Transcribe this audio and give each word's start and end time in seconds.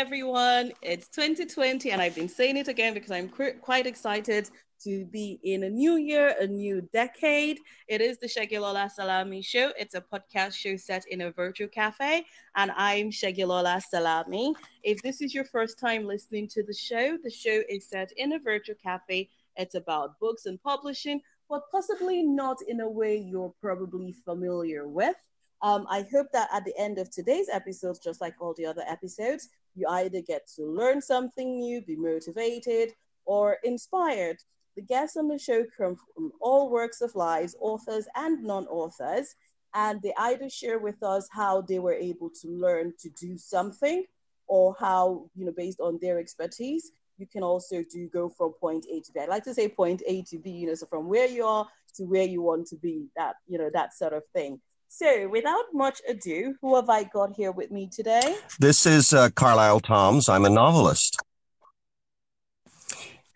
Everyone. 0.00 0.72
It's 0.80 1.08
2020, 1.08 1.90
and 1.90 2.00
I've 2.00 2.14
been 2.14 2.26
saying 2.26 2.56
it 2.56 2.68
again 2.68 2.94
because 2.94 3.10
I'm 3.10 3.28
qu- 3.28 3.58
quite 3.60 3.86
excited 3.86 4.48
to 4.82 5.04
be 5.04 5.38
in 5.42 5.64
a 5.64 5.68
new 5.68 5.96
year, 5.96 6.34
a 6.40 6.46
new 6.46 6.80
decade. 6.90 7.58
It 7.86 8.00
is 8.00 8.16
the 8.16 8.26
Segilola 8.26 8.90
Salami 8.90 9.42
Show. 9.42 9.72
It's 9.78 9.94
a 9.94 10.00
podcast 10.00 10.54
show 10.54 10.76
set 10.76 11.04
in 11.08 11.20
a 11.20 11.30
virtual 11.30 11.68
cafe, 11.68 12.24
and 12.56 12.70
I'm 12.78 13.10
Segilola 13.10 13.82
Salami. 13.82 14.54
If 14.82 15.02
this 15.02 15.20
is 15.20 15.34
your 15.34 15.44
first 15.44 15.78
time 15.78 16.06
listening 16.06 16.48
to 16.48 16.62
the 16.62 16.72
show, 16.72 17.18
the 17.22 17.30
show 17.30 17.60
is 17.68 17.86
set 17.86 18.10
in 18.16 18.32
a 18.32 18.38
virtual 18.38 18.76
cafe. 18.82 19.28
It's 19.56 19.74
about 19.74 20.18
books 20.18 20.46
and 20.46 20.58
publishing, 20.62 21.20
but 21.46 21.70
possibly 21.70 22.22
not 22.22 22.56
in 22.66 22.80
a 22.80 22.88
way 22.88 23.18
you're 23.18 23.52
probably 23.60 24.12
familiar 24.24 24.88
with. 24.88 25.16
Um, 25.62 25.86
I 25.90 26.06
hope 26.10 26.28
that 26.32 26.48
at 26.52 26.64
the 26.64 26.76
end 26.78 26.98
of 26.98 27.10
today's 27.10 27.48
episode, 27.52 27.98
just 28.02 28.20
like 28.20 28.34
all 28.40 28.54
the 28.54 28.66
other 28.66 28.84
episodes, 28.88 29.48
you 29.74 29.86
either 29.88 30.20
get 30.22 30.46
to 30.56 30.64
learn 30.64 31.00
something 31.02 31.58
new, 31.58 31.82
be 31.82 31.96
motivated, 31.96 32.92
or 33.26 33.58
inspired. 33.64 34.38
The 34.76 34.82
guests 34.82 35.16
on 35.16 35.28
the 35.28 35.38
show 35.38 35.64
come 35.76 35.96
from 36.14 36.32
all 36.40 36.70
works 36.70 37.00
of 37.00 37.14
lives, 37.14 37.54
authors 37.60 38.06
and 38.16 38.42
non 38.42 38.66
authors, 38.68 39.34
and 39.74 40.00
they 40.02 40.14
either 40.18 40.48
share 40.48 40.78
with 40.78 41.02
us 41.02 41.28
how 41.30 41.60
they 41.62 41.78
were 41.78 41.94
able 41.94 42.30
to 42.40 42.48
learn 42.48 42.94
to 43.00 43.10
do 43.10 43.36
something 43.36 44.04
or 44.46 44.74
how, 44.80 45.28
you 45.36 45.44
know, 45.44 45.52
based 45.56 45.80
on 45.80 45.98
their 46.00 46.18
expertise, 46.18 46.90
you 47.18 47.26
can 47.26 47.42
also 47.42 47.84
do 47.92 48.08
go 48.08 48.28
from 48.28 48.52
point 48.54 48.86
A 48.90 49.00
to 49.00 49.12
B. 49.12 49.20
I 49.20 49.26
like 49.26 49.44
to 49.44 49.54
say 49.54 49.68
point 49.68 50.02
A 50.06 50.22
to 50.22 50.38
B, 50.38 50.50
you 50.50 50.66
know, 50.66 50.74
so 50.74 50.86
from 50.86 51.08
where 51.08 51.26
you 51.26 51.44
are 51.44 51.68
to 51.96 52.04
where 52.04 52.24
you 52.24 52.42
want 52.42 52.66
to 52.68 52.76
be, 52.76 53.08
that, 53.16 53.36
you 53.46 53.58
know, 53.58 53.70
that 53.72 53.94
sort 53.94 54.12
of 54.12 54.22
thing. 54.34 54.60
So, 54.92 55.28
without 55.28 55.66
much 55.72 56.02
ado, 56.08 56.56
who 56.60 56.74
have 56.74 56.90
I 56.90 57.04
got 57.04 57.36
here 57.36 57.52
with 57.52 57.70
me 57.70 57.86
today? 57.86 58.36
This 58.58 58.86
is 58.86 59.14
uh, 59.14 59.28
Karlyle 59.28 59.80
Tomms. 59.80 60.28
I'm 60.28 60.44
a 60.44 60.50
novelist. 60.50 61.16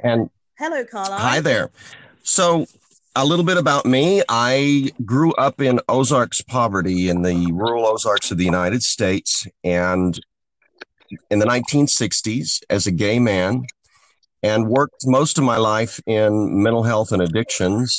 And 0.00 0.30
hello, 0.58 0.82
Karlyle. 0.82 1.16
Hi 1.16 1.38
there. 1.38 1.70
So, 2.24 2.66
a 3.14 3.24
little 3.24 3.44
bit 3.44 3.56
about 3.56 3.86
me. 3.86 4.24
I 4.28 4.90
grew 5.04 5.32
up 5.34 5.60
in 5.60 5.78
Ozarks 5.88 6.42
poverty 6.42 7.08
in 7.08 7.22
the 7.22 7.52
rural 7.52 7.86
Ozarks 7.86 8.32
of 8.32 8.36
the 8.36 8.44
United 8.44 8.82
States 8.82 9.46
and 9.62 10.18
in 11.30 11.38
the 11.38 11.46
1960s 11.46 12.64
as 12.68 12.88
a 12.88 12.92
gay 12.92 13.20
man 13.20 13.62
and 14.42 14.66
worked 14.66 15.06
most 15.06 15.38
of 15.38 15.44
my 15.44 15.58
life 15.58 16.00
in 16.04 16.64
mental 16.64 16.82
health 16.82 17.12
and 17.12 17.22
addictions 17.22 17.96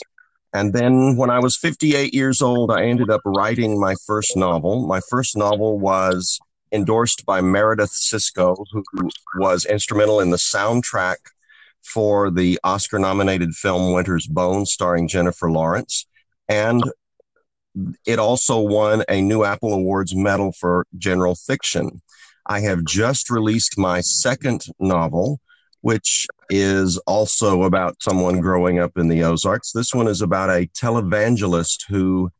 and 0.55 0.71
then 0.71 1.17
when 1.17 1.29
I 1.29 1.39
was 1.39 1.57
58 1.57 2.13
years 2.13 2.41
old, 2.41 2.71
I 2.71 2.85
ended 2.85 3.09
up 3.09 3.19
writing 3.25 3.77
my 3.77 3.93
first 4.07 4.37
novel. 4.37 4.87
My 4.87 5.01
first 5.09 5.35
novel 5.35 5.77
was 5.77 6.39
endorsed 6.71 7.25
by 7.25 7.41
Marideth 7.41 7.91
Sisco, 7.91 8.55
who 8.71 9.09
was 9.37 9.65
instrumental 9.65 10.21
in 10.21 10.29
the 10.29 10.37
soundtrack 10.37 11.17
for 11.83 12.31
the 12.31 12.57
Oscar 12.63 12.99
nominated 12.99 13.53
film 13.53 13.93
Winter's 13.93 14.27
Bone, 14.27 14.65
starring 14.65 15.09
Jennifer 15.09 15.51
Lawrence. 15.51 16.07
And 16.47 16.81
it 18.05 18.17
also 18.17 18.61
won 18.61 19.03
a 19.09 19.21
new 19.21 19.43
Apple 19.43 19.73
Awards 19.73 20.15
medal 20.15 20.53
for 20.53 20.87
general 20.97 21.35
fiction. 21.35 22.01
I 22.45 22.61
have 22.61 22.85
just 22.85 23.29
released 23.29 23.77
my 23.77 23.99
second 23.99 24.63
novel, 24.79 25.41
which 25.85 26.25
is 26.49 26.97
also 27.05 27.61
about 27.61 28.01
someone 28.01 28.39
growing 28.39 28.79
up 28.79 28.97
in 28.97 29.07
the 29.07 29.21
Ozarks. 29.21 29.71
This 29.71 29.93
one 29.93 30.07
is 30.07 30.19
about 30.19 30.49
a 30.49 30.65
televangelist 30.65 31.83
who 31.87 32.31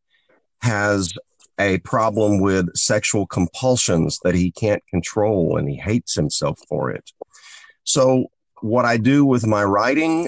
has 0.63 1.13
a 1.59 1.78
problem 1.79 2.41
with 2.41 2.75
sexual 2.75 3.28
compulsions 3.28 4.17
that 4.23 4.34
he 4.34 4.50
can't 4.50 4.81
control 4.89 5.57
and 5.57 5.69
he 5.69 5.75
hates 5.75 6.16
himself 6.16 6.57
for 6.67 6.89
it. 6.89 7.11
So, 7.84 8.31
what 8.61 8.84
I 8.84 8.97
do 8.97 9.23
with 9.23 9.45
my 9.45 9.63
writing, 9.63 10.28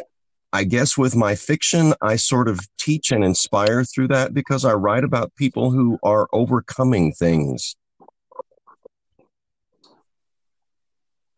I 0.54 0.64
guess 0.64 0.96
with 0.96 1.16
my 1.16 1.34
fiction, 1.34 1.96
I 2.04 2.18
sort 2.18 2.48
of 2.48 2.60
teach 2.78 3.12
and 3.12 3.24
inspire 3.24 3.84
through 3.84 4.10
that 4.10 4.36
because 4.36 4.64
I 4.64 4.74
write 4.74 5.04
about 5.04 5.36
people 5.36 5.72
who 5.72 5.98
are 6.04 6.28
overcoming 6.32 7.14
things. 7.14 7.78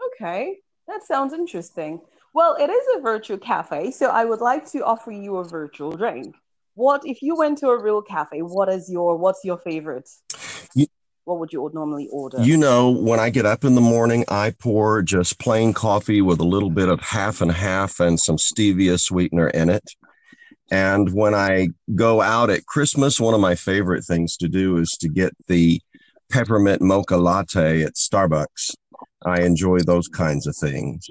Okay. 0.07 0.57
That 0.89 1.03
sounds 1.03 1.33
interesting. 1.33 2.01
Well, 2.33 2.55
it 2.59 2.69
is 2.69 2.83
a 2.95 3.01
virtual 3.01 3.38
cafe, 3.38 3.91
so 3.91 4.07
I 4.07 4.25
would 4.25 4.41
like 4.41 4.67
to 4.72 4.83
offer 4.83 5.11
you 5.11 5.38
a 5.38 5.44
virtual 5.44 5.91
drink. 5.91 6.35
What 6.73 7.03
if 7.05 7.22
you 7.22 7.35
went 7.35 7.59
to 7.59 7.67
a 7.67 7.79
real 7.81 8.01
cafe? 8.01 8.41
What 8.41 8.69
is 8.69 8.89
your 8.89 9.16
what's 9.16 9.41
your 9.44 9.59
favorite? 9.59 10.09
You, 10.73 10.88
what 11.25 11.39
would 11.39 11.53
you 11.53 11.69
normally 11.75 12.07
order? 12.11 12.41
You 12.41 12.57
know, 12.57 12.89
when 12.89 13.19
I 13.19 13.29
get 13.29 13.45
up 13.45 13.63
in 13.63 13.75
the 13.75 13.81
morning, 13.81 14.25
I 14.29 14.55
pour 14.57 15.03
just 15.03 15.38
plain 15.38 15.73
coffee 15.73 16.23
with 16.23 16.39
a 16.39 16.45
little 16.45 16.72
bit 16.72 16.89
of 16.89 17.00
half 17.01 17.41
and 17.41 17.51
half 17.51 18.00
and 18.00 18.19
some 18.19 18.38
stevia 18.38 19.00
sweetener 19.00 19.50
in 19.50 19.69
it. 19.69 19.88
And 20.71 21.13
when 21.13 21.35
I 21.35 21.69
go 21.94 22.21
out 22.21 22.50
at 22.50 22.66
Christmas, 22.66 23.19
one 23.19 23.35
of 23.35 23.41
my 23.41 23.53
favorite 23.53 24.06
things 24.06 24.38
to 24.38 24.47
do 24.47 24.77
is 24.77 24.97
to 25.01 25.07
get 25.07 25.33
the 25.47 25.81
peppermint 26.29 26.81
mocha 26.81 27.17
latte 27.17 27.84
at 27.84 27.94
Starbucks 27.94 28.72
I 29.25 29.41
enjoy 29.41 29.79
those 29.79 30.07
kinds 30.07 30.47
of 30.47 30.56
things. 30.56 31.09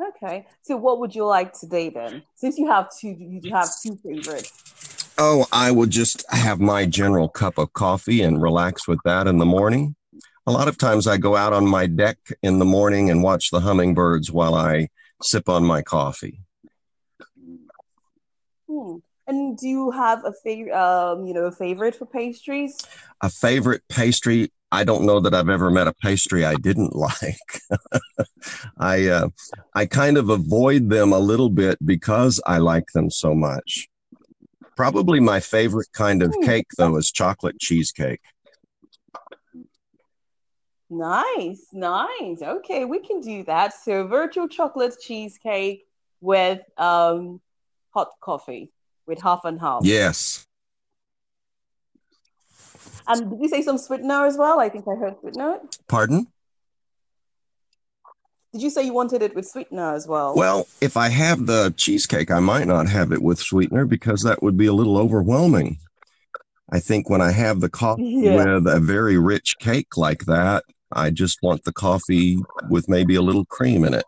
Okay. 0.00 0.46
So 0.62 0.76
what 0.76 0.98
would 1.00 1.14
you 1.14 1.24
like 1.26 1.52
today 1.52 1.90
then? 1.90 2.22
Since 2.34 2.58
you 2.58 2.66
have 2.66 2.88
two 2.98 3.08
you 3.18 3.52
have 3.52 3.68
two 3.82 3.96
favorites. 3.96 5.12
Oh, 5.16 5.46
I 5.52 5.70
would 5.70 5.90
just 5.90 6.24
have 6.30 6.60
my 6.60 6.86
general 6.86 7.28
cup 7.28 7.58
of 7.58 7.72
coffee 7.72 8.22
and 8.22 8.42
relax 8.42 8.88
with 8.88 8.98
that 9.04 9.28
in 9.28 9.38
the 9.38 9.46
morning. 9.46 9.94
A 10.46 10.52
lot 10.52 10.68
of 10.68 10.76
times 10.76 11.06
I 11.06 11.16
go 11.16 11.36
out 11.36 11.52
on 11.52 11.66
my 11.66 11.86
deck 11.86 12.18
in 12.42 12.58
the 12.58 12.64
morning 12.64 13.10
and 13.10 13.22
watch 13.22 13.50
the 13.50 13.60
hummingbirds 13.60 14.32
while 14.32 14.54
I 14.54 14.88
sip 15.22 15.48
on 15.48 15.64
my 15.64 15.82
coffee. 15.82 16.40
And 19.26 19.56
do 19.56 19.66
you 19.66 19.90
have 19.90 20.24
a 20.24 20.32
favorite, 20.32 20.74
um, 20.74 21.26
you 21.26 21.32
know, 21.32 21.44
a 21.44 21.52
favorite 21.52 21.94
for 21.94 22.04
pastries? 22.04 22.76
A 23.22 23.30
favorite 23.30 23.82
pastry? 23.88 24.52
I 24.70 24.84
don't 24.84 25.06
know 25.06 25.20
that 25.20 25.34
I've 25.34 25.48
ever 25.48 25.70
met 25.70 25.86
a 25.86 25.94
pastry 25.94 26.44
I 26.44 26.56
didn't 26.56 26.94
like. 26.96 27.38
I 28.78 29.06
uh, 29.06 29.28
I 29.74 29.86
kind 29.86 30.18
of 30.18 30.28
avoid 30.28 30.90
them 30.90 31.12
a 31.12 31.18
little 31.18 31.48
bit 31.48 31.78
because 31.84 32.40
I 32.44 32.58
like 32.58 32.84
them 32.92 33.10
so 33.10 33.34
much. 33.34 33.88
Probably 34.76 35.20
my 35.20 35.40
favorite 35.40 35.88
kind 35.92 36.22
of 36.22 36.34
hmm. 36.34 36.44
cake 36.44 36.66
though 36.76 36.96
is 36.96 37.10
chocolate 37.10 37.58
cheesecake. 37.58 38.20
Nice, 40.90 41.68
nice. 41.72 42.42
Okay, 42.42 42.84
we 42.84 42.98
can 43.00 43.20
do 43.20 43.42
that. 43.44 43.72
So 43.72 44.06
virtual 44.06 44.48
chocolate 44.48 44.96
cheesecake 45.00 45.86
with 46.20 46.60
um 46.78 47.40
hot 47.94 48.10
coffee 48.20 48.73
with 49.06 49.22
half 49.22 49.44
and 49.44 49.60
half. 49.60 49.82
Yes. 49.84 50.46
And 53.06 53.30
did 53.30 53.40
you 53.40 53.48
say 53.48 53.62
some 53.62 53.78
sweetener 53.78 54.26
as 54.26 54.36
well? 54.38 54.60
I 54.60 54.68
think 54.68 54.86
I 54.88 54.94
heard 54.94 55.18
sweetener. 55.20 55.60
Pardon? 55.88 56.26
Did 58.52 58.62
you 58.62 58.70
say 58.70 58.84
you 58.84 58.94
wanted 58.94 59.20
it 59.20 59.34
with 59.34 59.46
sweetener 59.46 59.94
as 59.94 60.06
well? 60.06 60.34
Well, 60.36 60.68
if 60.80 60.96
I 60.96 61.08
have 61.08 61.46
the 61.46 61.74
cheesecake, 61.76 62.30
I 62.30 62.38
might 62.38 62.68
not 62.68 62.88
have 62.88 63.10
it 63.10 63.20
with 63.20 63.40
sweetener 63.40 63.84
because 63.84 64.22
that 64.22 64.42
would 64.42 64.56
be 64.56 64.66
a 64.66 64.72
little 64.72 64.96
overwhelming. 64.96 65.78
I 66.70 66.78
think 66.80 67.10
when 67.10 67.20
I 67.20 67.32
have 67.32 67.60
the 67.60 67.68
coffee 67.68 68.04
yeah. 68.22 68.36
with 68.36 68.66
a 68.66 68.80
very 68.80 69.18
rich 69.18 69.54
cake 69.58 69.96
like 69.96 70.24
that, 70.26 70.64
I 70.92 71.10
just 71.10 71.38
want 71.42 71.64
the 71.64 71.72
coffee 71.72 72.38
with 72.70 72.88
maybe 72.88 73.16
a 73.16 73.22
little 73.22 73.44
cream 73.44 73.84
in 73.84 73.92
it. 73.92 74.04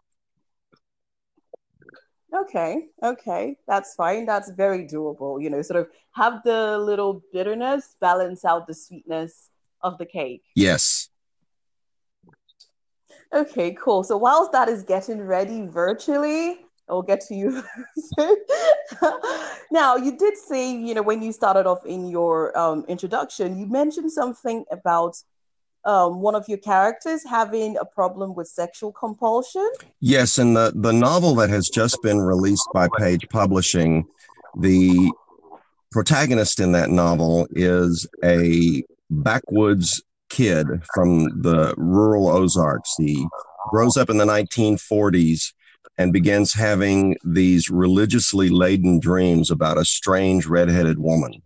Okay, 2.42 2.88
okay, 3.02 3.56
that's 3.66 3.94
fine. 3.94 4.26
That's 4.26 4.50
very 4.50 4.86
doable. 4.86 5.42
You 5.42 5.50
know, 5.50 5.62
sort 5.62 5.80
of 5.80 5.88
have 6.12 6.42
the 6.44 6.76
little 6.78 7.22
bitterness 7.32 7.96
balance 8.00 8.44
out 8.44 8.66
the 8.66 8.74
sweetness 8.74 9.50
of 9.80 9.98
the 9.98 10.06
cake. 10.06 10.42
Yes. 10.54 11.08
Okay, 13.32 13.76
cool. 13.80 14.04
So 14.04 14.16
whilst 14.16 14.52
that 14.52 14.68
is 14.68 14.82
getting 14.82 15.22
ready 15.22 15.66
virtually, 15.66 16.60
I'll 16.88 17.02
get 17.02 17.20
to 17.22 17.34
you. 17.34 17.62
now, 19.72 19.96
you 19.96 20.16
did 20.16 20.36
say, 20.36 20.72
you 20.72 20.94
know, 20.94 21.02
when 21.02 21.22
you 21.22 21.32
started 21.32 21.66
off 21.66 21.84
in 21.84 22.08
your 22.08 22.56
um, 22.56 22.84
introduction, 22.88 23.58
you 23.58 23.66
mentioned 23.66 24.12
something 24.12 24.64
about 24.70 25.16
um, 25.86 26.20
one 26.20 26.34
of 26.34 26.48
your 26.48 26.58
characters 26.58 27.22
having 27.24 27.76
a 27.78 27.84
problem 27.84 28.34
with 28.34 28.48
sexual 28.48 28.92
compulsion. 28.92 29.70
Yes, 30.00 30.36
and 30.36 30.56
the 30.56 30.72
the 30.74 30.92
novel 30.92 31.34
that 31.36 31.48
has 31.48 31.68
just 31.72 32.02
been 32.02 32.20
released 32.20 32.68
by 32.74 32.88
Page 32.98 33.26
Publishing, 33.30 34.04
the 34.58 35.10
protagonist 35.92 36.58
in 36.60 36.72
that 36.72 36.90
novel 36.90 37.46
is 37.52 38.06
a 38.24 38.82
backwoods 39.10 40.02
kid 40.28 40.66
from 40.92 41.40
the 41.40 41.72
rural 41.76 42.28
Ozarks. 42.28 42.92
He 42.98 43.24
grows 43.70 43.96
up 43.96 44.10
in 44.10 44.18
the 44.18 44.24
1940s 44.24 45.52
and 45.98 46.12
begins 46.12 46.52
having 46.52 47.16
these 47.24 47.70
religiously 47.70 48.48
laden 48.48 48.98
dreams 48.98 49.52
about 49.52 49.78
a 49.78 49.84
strange 49.84 50.46
redheaded 50.46 50.98
woman. 50.98 51.42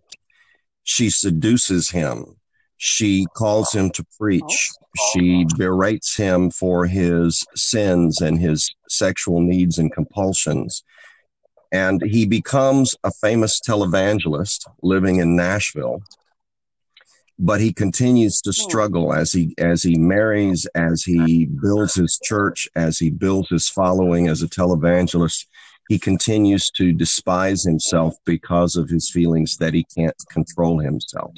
She 0.82 1.10
seduces 1.10 1.90
him 1.90 2.39
She 2.82 3.27
calls 3.35 3.75
him 3.75 3.91
to 3.91 4.06
preach. 4.19 4.71
She 5.12 5.44
berates 5.59 6.17
him 6.17 6.50
for 6.50 6.87
his 6.87 7.44
sins 7.55 8.23
and 8.23 8.41
his 8.41 8.75
sexual 8.88 9.43
needs 9.43 9.77
and 9.77 9.93
compulsions. 9.93 10.82
And 11.71 12.00
he 12.03 12.25
becomes 12.25 12.97
a 13.05 13.11
famous 13.11 13.61
televangelist 13.61 14.67
living 14.82 15.17
in 15.17 15.37
Nashville. 15.37 16.03
But 17.38 17.61
he 17.61 17.75
continues 17.75 18.41
to 18.41 18.53
struggle 18.55 19.12
as 19.12 19.31
he 19.31 19.55
as 19.59 19.82
he 19.82 19.99
marries, 19.99 20.67
as 20.75 21.03
he 21.03 21.44
builds 21.44 21.94
his 21.94 22.19
church, 22.25 22.67
as 22.77 22.97
he 22.99 23.11
builds 23.11 23.50
his 23.50 23.69
following 23.69 24.27
as 24.27 24.43
a 24.43 24.49
televangelist. 24.49 25.47
He 25.91 25.99
continues 25.99 26.71
to 26.77 26.94
despise 26.94 27.62
himself 27.62 28.15
because 28.25 28.77
of 28.77 28.88
his 28.88 29.11
feelings 29.11 29.59
that 29.59 29.75
he 29.75 29.85
can't 29.94 30.17
control 30.31 30.79
himself. 30.79 31.35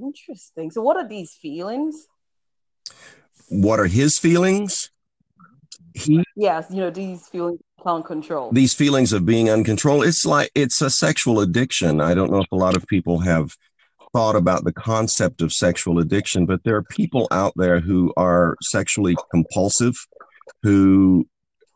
Interesting. 0.00 0.70
So, 0.70 0.82
what 0.82 0.96
are 0.96 1.08
these 1.08 1.32
feelings? 1.32 2.06
What 3.48 3.80
are 3.80 3.86
his 3.86 4.18
feelings? 4.18 4.90
He, 5.94 6.22
yes, 6.36 6.66
you 6.70 6.76
know, 6.76 6.90
these 6.90 7.26
feelings 7.28 7.60
can't 7.82 8.04
control. 8.04 8.50
These 8.52 8.74
feelings 8.74 9.12
of 9.12 9.24
being 9.24 9.48
uncontrolled. 9.48 10.04
It's 10.04 10.26
like 10.26 10.50
it's 10.54 10.82
a 10.82 10.90
sexual 10.90 11.40
addiction. 11.40 12.00
I 12.00 12.14
don't 12.14 12.30
know 12.30 12.40
if 12.40 12.52
a 12.52 12.56
lot 12.56 12.76
of 12.76 12.86
people 12.86 13.20
have 13.20 13.56
thought 14.12 14.36
about 14.36 14.64
the 14.64 14.72
concept 14.72 15.40
of 15.42 15.52
sexual 15.52 15.98
addiction, 15.98 16.46
but 16.46 16.60
there 16.64 16.76
are 16.76 16.82
people 16.82 17.28
out 17.30 17.52
there 17.56 17.80
who 17.80 18.12
are 18.16 18.56
sexually 18.62 19.16
compulsive, 19.30 19.94
who 20.62 21.26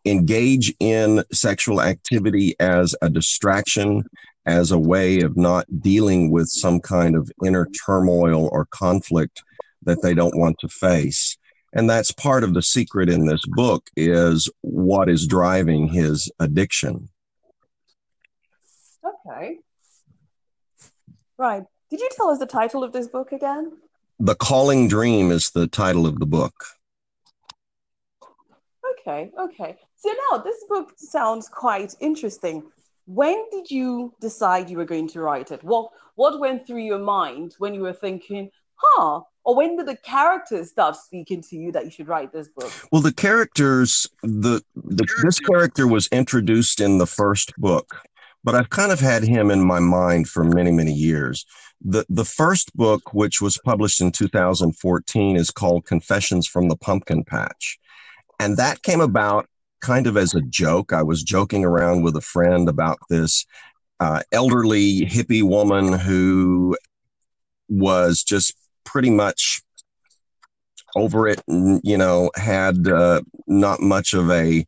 engage 0.04 0.74
in 0.80 1.22
sexual 1.32 1.80
activity 1.80 2.54
as 2.58 2.94
a 3.02 3.10
distraction, 3.10 4.02
as 4.46 4.70
a 4.70 4.78
way 4.78 5.20
of 5.20 5.36
not 5.36 5.66
dealing 5.80 6.30
with 6.30 6.48
some 6.48 6.80
kind 6.80 7.14
of 7.14 7.30
inner 7.44 7.66
turmoil 7.84 8.48
or 8.52 8.66
conflict 8.66 9.42
that 9.82 10.02
they 10.02 10.14
don't 10.14 10.36
want 10.36 10.58
to 10.60 10.68
face. 10.68 11.36
And 11.72 11.88
that's 11.88 12.10
part 12.10 12.42
of 12.42 12.54
the 12.54 12.62
secret 12.62 13.08
in 13.08 13.26
this 13.26 13.42
book 13.46 13.88
is 13.96 14.48
what 14.62 15.08
is 15.08 15.26
driving 15.26 15.88
his 15.88 16.30
addiction. 16.40 17.08
Okay. 19.04 19.58
Right. 21.38 21.62
Did 21.90 22.00
you 22.00 22.08
tell 22.12 22.30
us 22.30 22.38
the 22.38 22.46
title 22.46 22.82
of 22.82 22.92
this 22.92 23.08
book 23.08 23.32
again? 23.32 23.72
The 24.18 24.34
calling 24.34 24.88
dream 24.88 25.30
is 25.30 25.50
the 25.50 25.66
title 25.66 26.06
of 26.06 26.18
the 26.18 26.26
book. 26.26 26.54
Okay 29.00 29.30
okay. 29.38 29.76
So 29.96 30.14
now 30.30 30.38
this 30.38 30.64
book 30.68 30.92
sounds 30.96 31.48
quite 31.48 31.94
interesting 32.00 32.64
when 33.06 33.44
did 33.50 33.70
you 33.70 34.14
decide 34.20 34.70
you 34.70 34.76
were 34.78 34.84
going 34.84 35.08
to 35.08 35.20
write 35.20 35.50
it? 35.50 35.62
What 35.64 35.90
what 36.14 36.40
went 36.40 36.66
through 36.66 36.82
your 36.82 36.98
mind 36.98 37.54
when 37.58 37.74
you 37.74 37.80
were 37.80 37.92
thinking, 37.92 38.50
huh? 38.74 39.20
Or 39.44 39.56
when 39.56 39.76
did 39.76 39.86
the 39.86 39.96
characters 39.96 40.70
start 40.70 40.96
speaking 40.96 41.42
to 41.48 41.56
you 41.56 41.72
that 41.72 41.84
you 41.84 41.90
should 41.90 42.08
write 42.08 42.32
this 42.32 42.48
book? 42.48 42.70
Well, 42.92 43.00
the 43.00 43.12
characters, 43.12 44.06
the, 44.22 44.62
the 44.76 45.06
this 45.22 45.40
character 45.40 45.86
was 45.86 46.08
introduced 46.12 46.80
in 46.80 46.98
the 46.98 47.06
first 47.06 47.54
book, 47.56 48.02
but 48.44 48.54
I've 48.54 48.70
kind 48.70 48.92
of 48.92 49.00
had 49.00 49.22
him 49.22 49.50
in 49.50 49.64
my 49.64 49.80
mind 49.80 50.28
for 50.28 50.44
many, 50.44 50.70
many 50.70 50.92
years. 50.92 51.46
The 51.80 52.04
the 52.10 52.26
first 52.26 52.76
book, 52.76 53.14
which 53.14 53.40
was 53.40 53.58
published 53.64 54.02
in 54.02 54.12
2014, 54.12 55.36
is 55.36 55.50
called 55.50 55.86
Confessions 55.86 56.46
from 56.46 56.68
the 56.68 56.76
Pumpkin 56.76 57.24
Patch. 57.24 57.78
And 58.38 58.56
that 58.56 58.82
came 58.82 59.00
about 59.00 59.49
kind 59.80 60.06
of 60.06 60.16
as 60.16 60.34
a 60.34 60.42
joke. 60.42 60.92
I 60.92 61.02
was 61.02 61.22
joking 61.22 61.64
around 61.64 62.02
with 62.02 62.16
a 62.16 62.20
friend 62.20 62.68
about 62.68 62.98
this 63.08 63.46
uh, 63.98 64.22
elderly 64.32 65.06
hippie 65.06 65.42
woman 65.42 65.92
who 65.92 66.76
was 67.68 68.22
just 68.22 68.54
pretty 68.84 69.10
much 69.10 69.62
over 70.96 71.28
it 71.28 71.40
and, 71.46 71.80
you 71.84 71.96
know, 71.96 72.30
had 72.34 72.88
uh, 72.88 73.20
not 73.46 73.80
much 73.80 74.12
of 74.14 74.30
a 74.30 74.66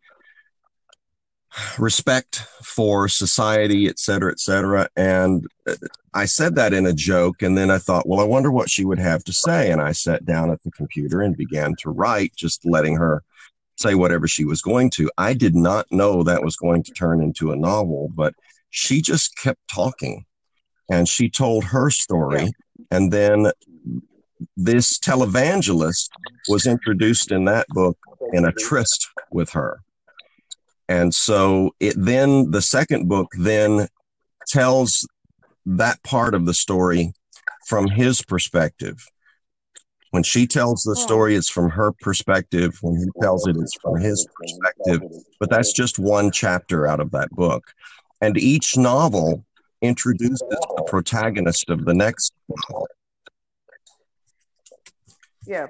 respect 1.78 2.46
for 2.62 3.08
society, 3.08 3.88
et 3.88 3.98
cetera, 3.98 4.30
et 4.30 4.40
cetera. 4.40 4.88
And 4.96 5.46
uh, 5.66 5.74
I 6.14 6.26
said 6.26 6.54
that 6.54 6.72
in 6.72 6.86
a 6.86 6.92
joke. 6.92 7.42
And 7.42 7.58
then 7.58 7.70
I 7.70 7.78
thought, 7.78 8.08
well, 8.08 8.20
I 8.20 8.24
wonder 8.24 8.50
what 8.52 8.70
she 8.70 8.84
would 8.84 8.98
have 8.98 9.24
to 9.24 9.32
say. 9.32 9.70
And 9.70 9.80
I 9.80 9.92
sat 9.92 10.24
down 10.24 10.50
at 10.50 10.62
the 10.62 10.70
computer 10.70 11.20
and 11.20 11.36
began 11.36 11.74
to 11.80 11.90
write, 11.90 12.34
just 12.36 12.64
letting 12.64 12.96
her 12.96 13.22
say 13.76 13.94
whatever 13.94 14.28
she 14.28 14.44
was 14.44 14.62
going 14.62 14.90
to. 14.90 15.10
I 15.18 15.34
did 15.34 15.54
not 15.54 15.86
know 15.90 16.22
that 16.22 16.44
was 16.44 16.56
going 16.56 16.82
to 16.84 16.92
turn 16.92 17.22
into 17.22 17.52
a 17.52 17.56
novel, 17.56 18.10
but 18.14 18.34
she 18.70 19.02
just 19.02 19.36
kept 19.36 19.60
talking 19.72 20.24
and 20.90 21.08
she 21.08 21.28
told 21.28 21.64
her 21.64 21.90
story. 21.90 22.52
And 22.90 23.12
then 23.12 23.52
this 24.56 24.98
televangelist 24.98 26.08
was 26.48 26.66
introduced 26.66 27.30
in 27.30 27.44
that 27.46 27.66
book 27.70 27.96
in 28.32 28.44
a 28.44 28.52
tryst 28.52 29.08
with 29.30 29.50
her. 29.50 29.80
And 30.88 31.14
so 31.14 31.74
it 31.80 31.94
then, 31.96 32.50
the 32.50 32.62
second 32.62 33.08
book 33.08 33.28
then 33.38 33.88
tells 34.48 35.06
that 35.64 36.02
part 36.02 36.34
of 36.34 36.44
the 36.44 36.54
story 36.54 37.12
from 37.68 37.88
his 37.88 38.20
perspective. 38.22 39.06
When 40.12 40.22
she 40.22 40.46
tells 40.46 40.82
the 40.82 40.94
story, 40.94 41.36
it's 41.36 41.48
from 41.48 41.70
her 41.70 41.90
perspective. 41.90 42.78
When 42.82 42.98
he 42.98 43.06
tells 43.22 43.46
it, 43.46 43.56
it's 43.56 43.74
from 43.82 43.98
his 43.98 44.26
perspective. 44.38 45.00
But 45.40 45.48
that's 45.48 45.72
just 45.72 45.98
one 45.98 46.30
chapter 46.30 46.86
out 46.86 47.00
of 47.00 47.10
that 47.12 47.30
book. 47.30 47.72
And 48.20 48.36
each 48.36 48.76
novel 48.76 49.42
introduces 49.80 50.38
the 50.50 50.84
protagonist 50.86 51.70
of 51.70 51.86
the 51.86 51.94
next 51.94 52.34
novel. 52.46 52.88
Yeah. 55.46 55.68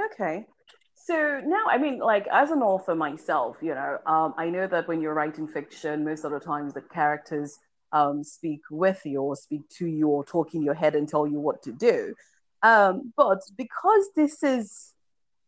Okay. 0.00 0.46
So 0.94 1.42
now, 1.44 1.64
I 1.68 1.76
mean, 1.76 1.98
like 1.98 2.26
as 2.32 2.50
an 2.50 2.62
author 2.62 2.94
myself, 2.94 3.58
you 3.60 3.74
know, 3.74 3.98
um, 4.06 4.32
I 4.38 4.48
know 4.48 4.66
that 4.66 4.88
when 4.88 5.02
you're 5.02 5.12
writing 5.12 5.46
fiction, 5.46 6.02
most 6.02 6.24
of 6.24 6.32
the 6.32 6.40
times 6.40 6.72
the 6.72 6.80
characters 6.80 7.58
um, 7.92 8.24
speak 8.24 8.60
with 8.70 9.02
you 9.04 9.22
or 9.22 9.36
speak 9.36 9.68
to 9.78 9.86
you 9.86 10.08
or 10.08 10.24
talk 10.24 10.54
in 10.54 10.62
your 10.62 10.74
head 10.74 10.94
and 10.94 11.08
tell 11.08 11.26
you 11.26 11.40
what 11.40 11.62
to 11.62 11.72
do. 11.72 12.14
Um, 12.62 13.12
but 13.16 13.40
because 13.56 14.08
this 14.16 14.42
is 14.42 14.92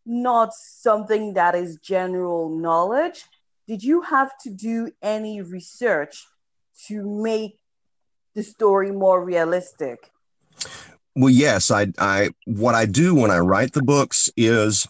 not 0.06 0.52
something 0.54 1.34
that 1.34 1.54
is 1.54 1.76
general 1.76 2.48
knowledge, 2.48 3.24
did 3.66 3.82
you 3.82 4.02
have 4.02 4.30
to 4.38 4.50
do 4.50 4.90
any 5.02 5.42
research 5.42 6.26
to 6.86 7.02
make 7.02 7.58
the 8.34 8.42
story 8.42 8.90
more 8.90 9.22
realistic? 9.22 10.10
Well, 11.16 11.30
yes, 11.30 11.70
I, 11.70 11.88
I, 11.98 12.30
what 12.46 12.74
I 12.74 12.86
do 12.86 13.14
when 13.14 13.30
I 13.30 13.38
write 13.38 13.72
the 13.72 13.82
books 13.82 14.30
is, 14.36 14.86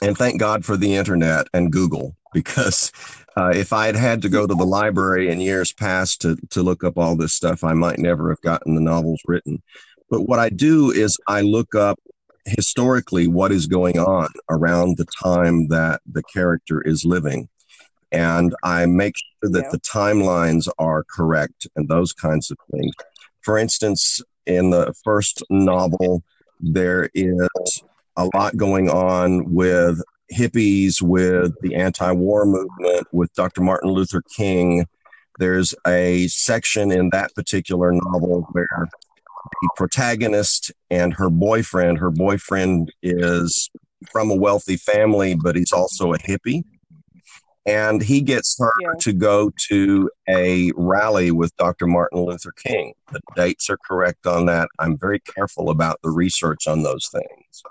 and 0.00 0.16
thank 0.16 0.40
God 0.40 0.64
for 0.64 0.76
the 0.76 0.94
internet 0.94 1.48
and 1.52 1.70
Google, 1.70 2.16
because 2.32 2.90
uh, 3.36 3.52
if 3.54 3.72
I 3.72 3.86
had 3.86 3.96
had 3.96 4.22
to 4.22 4.28
go 4.28 4.46
to 4.46 4.54
the 4.54 4.66
library 4.66 5.30
in 5.30 5.40
years 5.40 5.72
past 5.72 6.20
to, 6.22 6.36
to 6.50 6.62
look 6.62 6.84
up 6.84 6.98
all 6.98 7.16
this 7.16 7.32
stuff, 7.32 7.64
I 7.64 7.72
might 7.72 7.98
never 7.98 8.30
have 8.30 8.40
gotten 8.42 8.74
the 8.74 8.80
novels 8.80 9.20
written. 9.26 9.62
But 10.10 10.22
what 10.22 10.38
I 10.38 10.50
do 10.50 10.90
is 10.90 11.18
I 11.26 11.40
look 11.40 11.74
up 11.74 11.98
historically 12.44 13.26
what 13.28 13.52
is 13.52 13.66
going 13.66 13.98
on 13.98 14.28
around 14.50 14.96
the 14.96 15.06
time 15.22 15.68
that 15.68 16.00
the 16.10 16.22
character 16.24 16.82
is 16.82 17.04
living. 17.04 17.48
And 18.10 18.54
I 18.62 18.84
make 18.84 19.14
sure 19.16 19.50
that 19.50 19.62
yeah. 19.62 19.68
the 19.70 19.80
timelines 19.80 20.68
are 20.78 21.04
correct 21.04 21.66
and 21.76 21.88
those 21.88 22.12
kinds 22.12 22.50
of 22.50 22.58
things. 22.70 22.92
For 23.40 23.56
instance, 23.56 24.20
in 24.46 24.70
the 24.70 24.92
first 25.02 25.42
novel, 25.48 26.22
there 26.60 27.08
is 27.14 27.82
a 28.16 28.28
lot 28.34 28.56
going 28.56 28.90
on 28.90 29.54
with 29.54 30.02
hippies, 30.32 31.02
with 31.02 31.52
the 31.60 31.74
anti 31.74 32.12
war 32.12 32.44
movement, 32.44 33.06
with 33.12 33.32
Dr. 33.34 33.60
Martin 33.60 33.90
Luther 33.90 34.22
King. 34.36 34.86
There's 35.38 35.74
a 35.86 36.28
section 36.28 36.92
in 36.92 37.10
that 37.10 37.34
particular 37.34 37.92
novel 37.92 38.46
where 38.52 38.88
the 39.60 39.70
protagonist 39.76 40.72
and 40.90 41.14
her 41.14 41.30
boyfriend, 41.30 41.98
her 41.98 42.10
boyfriend 42.10 42.92
is 43.02 43.70
from 44.10 44.30
a 44.30 44.36
wealthy 44.36 44.76
family, 44.76 45.34
but 45.34 45.56
he's 45.56 45.72
also 45.72 46.12
a 46.12 46.18
hippie. 46.18 46.64
And 47.64 48.02
he 48.02 48.22
gets 48.22 48.56
her 48.58 48.72
yeah. 48.80 48.90
to 49.00 49.12
go 49.12 49.52
to 49.68 50.10
a 50.28 50.72
rally 50.74 51.30
with 51.30 51.56
Dr. 51.58 51.86
Martin 51.86 52.24
Luther 52.24 52.52
King. 52.52 52.92
The 53.12 53.20
dates 53.36 53.70
are 53.70 53.78
correct 53.86 54.26
on 54.26 54.46
that. 54.46 54.68
I'm 54.80 54.98
very 54.98 55.20
careful 55.20 55.70
about 55.70 56.00
the 56.02 56.10
research 56.10 56.66
on 56.66 56.82
those 56.82 57.08
things. 57.12 57.62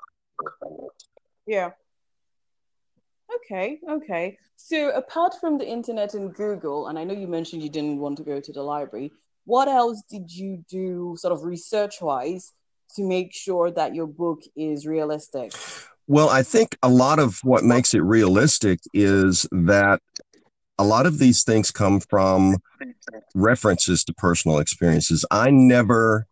Yeah. 1.46 1.72
Okay, 3.36 3.80
okay. 3.90 4.38
So 4.58 4.92
apart 4.92 5.34
from 5.40 5.58
the 5.58 5.68
internet 5.68 6.14
and 6.14 6.34
Google, 6.34 6.88
and 6.88 6.98
I 7.00 7.04
know 7.04 7.14
you 7.14 7.28
mentioned 7.28 7.64
you 7.64 7.70
didn't 7.70 8.00
want 8.00 8.18
to 8.18 8.24
go 8.24 8.40
to 8.40 8.54
the 8.54 8.62
library, 8.62 9.12
what 9.46 9.68
else 9.68 10.04
did 10.10 10.32
you 10.32 10.64
do 10.70 11.16
sort 11.18 11.34
of 11.34 11.44
research 11.44 12.02
wise 12.02 12.54
to 12.96 13.04
make 13.04 13.34
sure 13.34 13.72
that 13.72 13.96
your 13.96 14.08
book 14.08 14.42
is 14.56 14.86
realistic? 14.86 15.54
Well, 16.08 16.30
I 16.30 16.44
think 16.44 16.78
a 16.84 16.90
lot 16.90 17.20
of 17.20 17.40
what 17.44 17.64
makes 17.64 17.94
it 17.94 18.04
realistic 18.04 18.80
is 18.94 19.48
that 19.52 20.02
a 20.78 20.84
lot 20.84 21.06
of 21.06 21.20
these 21.20 21.44
things 21.44 21.72
come 21.72 22.00
from 22.00 22.58
references 23.34 24.04
to 24.06 24.14
personal 24.14 24.60
experiences. 24.60 25.26
I 25.32 25.50
never, 25.52 26.28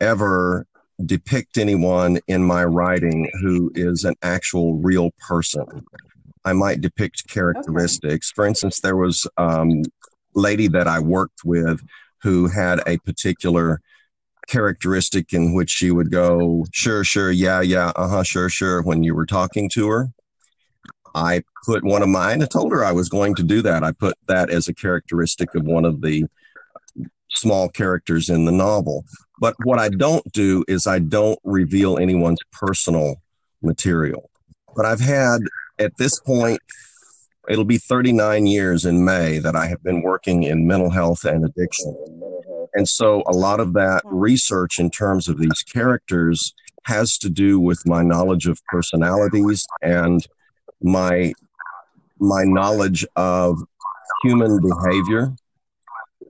ever 0.00 0.66
depict 1.04 1.58
anyone 1.58 2.18
in 2.26 2.42
my 2.42 2.64
writing 2.64 3.30
who 3.40 3.70
is 3.74 4.04
an 4.04 4.14
actual 4.22 4.78
real 4.78 5.10
person. 5.18 5.64
I 6.44 6.52
might 6.52 6.80
depict 6.80 7.28
characteristics. 7.28 8.30
Okay. 8.30 8.34
For 8.34 8.46
instance, 8.46 8.80
there 8.80 8.96
was 8.96 9.26
um, 9.36 9.82
lady 10.34 10.68
that 10.68 10.86
I 10.86 11.00
worked 11.00 11.44
with 11.44 11.80
who 12.22 12.48
had 12.48 12.80
a 12.86 12.98
particular 12.98 13.80
characteristic 14.48 15.32
in 15.32 15.54
which 15.54 15.70
she 15.70 15.90
would 15.90 16.10
go, 16.10 16.64
sure, 16.72 17.04
sure, 17.04 17.30
yeah, 17.30 17.60
yeah, 17.60 17.92
uh 17.94 18.08
huh, 18.08 18.22
sure, 18.22 18.48
sure, 18.48 18.82
when 18.82 19.04
you 19.04 19.14
were 19.14 19.26
talking 19.26 19.68
to 19.74 19.88
her. 19.88 20.08
I 21.14 21.42
put 21.64 21.84
one 21.84 22.02
of 22.02 22.08
mine, 22.08 22.42
I 22.42 22.46
told 22.46 22.72
her 22.72 22.84
I 22.84 22.92
was 22.92 23.08
going 23.08 23.34
to 23.36 23.42
do 23.42 23.62
that. 23.62 23.82
I 23.84 23.92
put 23.92 24.16
that 24.26 24.50
as 24.50 24.68
a 24.68 24.74
characteristic 24.74 25.54
of 25.54 25.64
one 25.64 25.84
of 25.84 26.00
the 26.00 26.24
small 27.30 27.68
characters 27.68 28.28
in 28.28 28.44
the 28.44 28.52
novel. 28.52 29.04
But 29.40 29.54
what 29.64 29.78
I 29.78 29.88
don't 29.88 30.24
do 30.32 30.64
is 30.66 30.86
I 30.86 30.98
don't 30.98 31.38
reveal 31.44 31.98
anyone's 31.98 32.40
personal 32.52 33.16
material. 33.62 34.30
But 34.74 34.86
I've 34.86 35.00
had 35.00 35.40
at 35.78 35.96
this 35.96 36.20
point, 36.20 36.60
it'll 37.48 37.64
be 37.64 37.78
39 37.78 38.46
years 38.46 38.84
in 38.84 39.04
May 39.04 39.38
that 39.38 39.56
I 39.56 39.66
have 39.66 39.82
been 39.82 40.02
working 40.02 40.42
in 40.42 40.66
mental 40.66 40.90
health 40.90 41.24
and 41.24 41.44
addiction. 41.44 41.96
And 42.74 42.88
so 42.88 43.22
a 43.26 43.32
lot 43.32 43.60
of 43.60 43.72
that 43.74 44.02
research 44.04 44.78
in 44.78 44.90
terms 44.90 45.28
of 45.28 45.38
these 45.38 45.62
characters 45.72 46.52
has 46.84 47.18
to 47.18 47.28
do 47.28 47.58
with 47.60 47.86
my 47.86 48.02
knowledge 48.02 48.46
of 48.46 48.60
personalities 48.66 49.66
and 49.82 50.26
my 50.82 51.32
my 52.20 52.42
knowledge 52.44 53.06
of 53.16 53.62
human 54.22 54.60
behavior. 54.60 55.32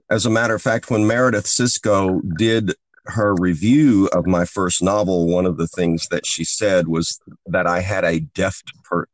As 0.09 0.25
a 0.25 0.29
matter 0.29 0.55
of 0.55 0.61
fact, 0.61 0.89
when 0.89 1.01
Marideth 1.01 1.47
Sisco 1.47 2.21
did 2.37 2.75
her 3.09 3.35
review 3.35 4.07
of 4.13 4.25
my 4.25 4.45
first 4.45 4.81
novel, 4.81 5.27
one 5.27 5.45
of 5.45 5.57
the 5.57 5.67
things 5.67 6.07
that 6.09 6.25
she 6.25 6.43
said 6.43 6.87
was 6.87 7.19
that 7.47 7.67
I 7.67 7.81
had 7.81 8.03
a 8.03 8.19
deft 8.19 8.71
per, 8.83 9.05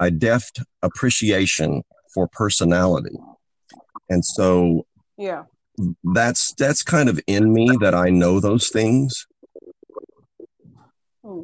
a 0.00 0.10
deft 0.10 0.60
appreciation 0.82 1.82
for 2.14 2.28
personality. 2.28 3.16
And 4.08 4.24
so 4.24 4.86
yeah. 5.16 5.44
That's 6.04 6.52
that's 6.54 6.82
kind 6.82 7.08
of 7.08 7.20
in 7.26 7.52
me 7.52 7.70
that 7.80 7.94
I 7.94 8.10
know 8.10 8.40
those 8.40 8.68
things. 8.68 9.26
Hmm. 11.24 11.42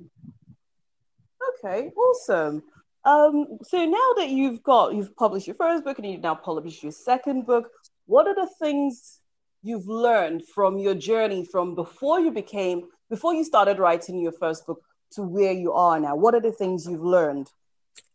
Okay, 1.65 1.91
awesome. 1.97 2.63
Um, 3.05 3.59
so 3.63 3.85
now 3.87 4.13
that 4.17 4.29
you've 4.29 4.63
got 4.63 4.95
you've 4.95 5.17
published 5.17 5.47
your 5.47 5.57
first 5.57 5.85
book 5.85 5.99
and 5.99 6.11
you've 6.11 6.21
now 6.21 6.35
published 6.35 6.83
your 6.83 6.93
second 6.93 7.47
book, 7.47 7.71
what 8.07 8.27
are 8.27 8.35
the 8.35 8.49
things 8.61 9.21
you've 9.63 9.89
learned 9.89 10.43
from 10.55 10.79
your 10.79 10.95
journey 10.95 11.45
from 11.45 11.75
before 11.75 12.21
you 12.21 12.31
became 12.31 12.89
before 13.11 13.35
you 13.35 13.45
started 13.45 13.79
writing 13.79 14.21
your 14.21 14.33
first 14.33 14.67
book 14.67 14.83
to 15.13 15.23
where 15.23 15.53
you 15.53 15.73
are 15.73 15.99
now? 15.99 16.15
What 16.15 16.35
are 16.35 16.41
the 16.41 16.53
things 16.53 16.87
you've 16.89 17.03
learned? 17.03 17.51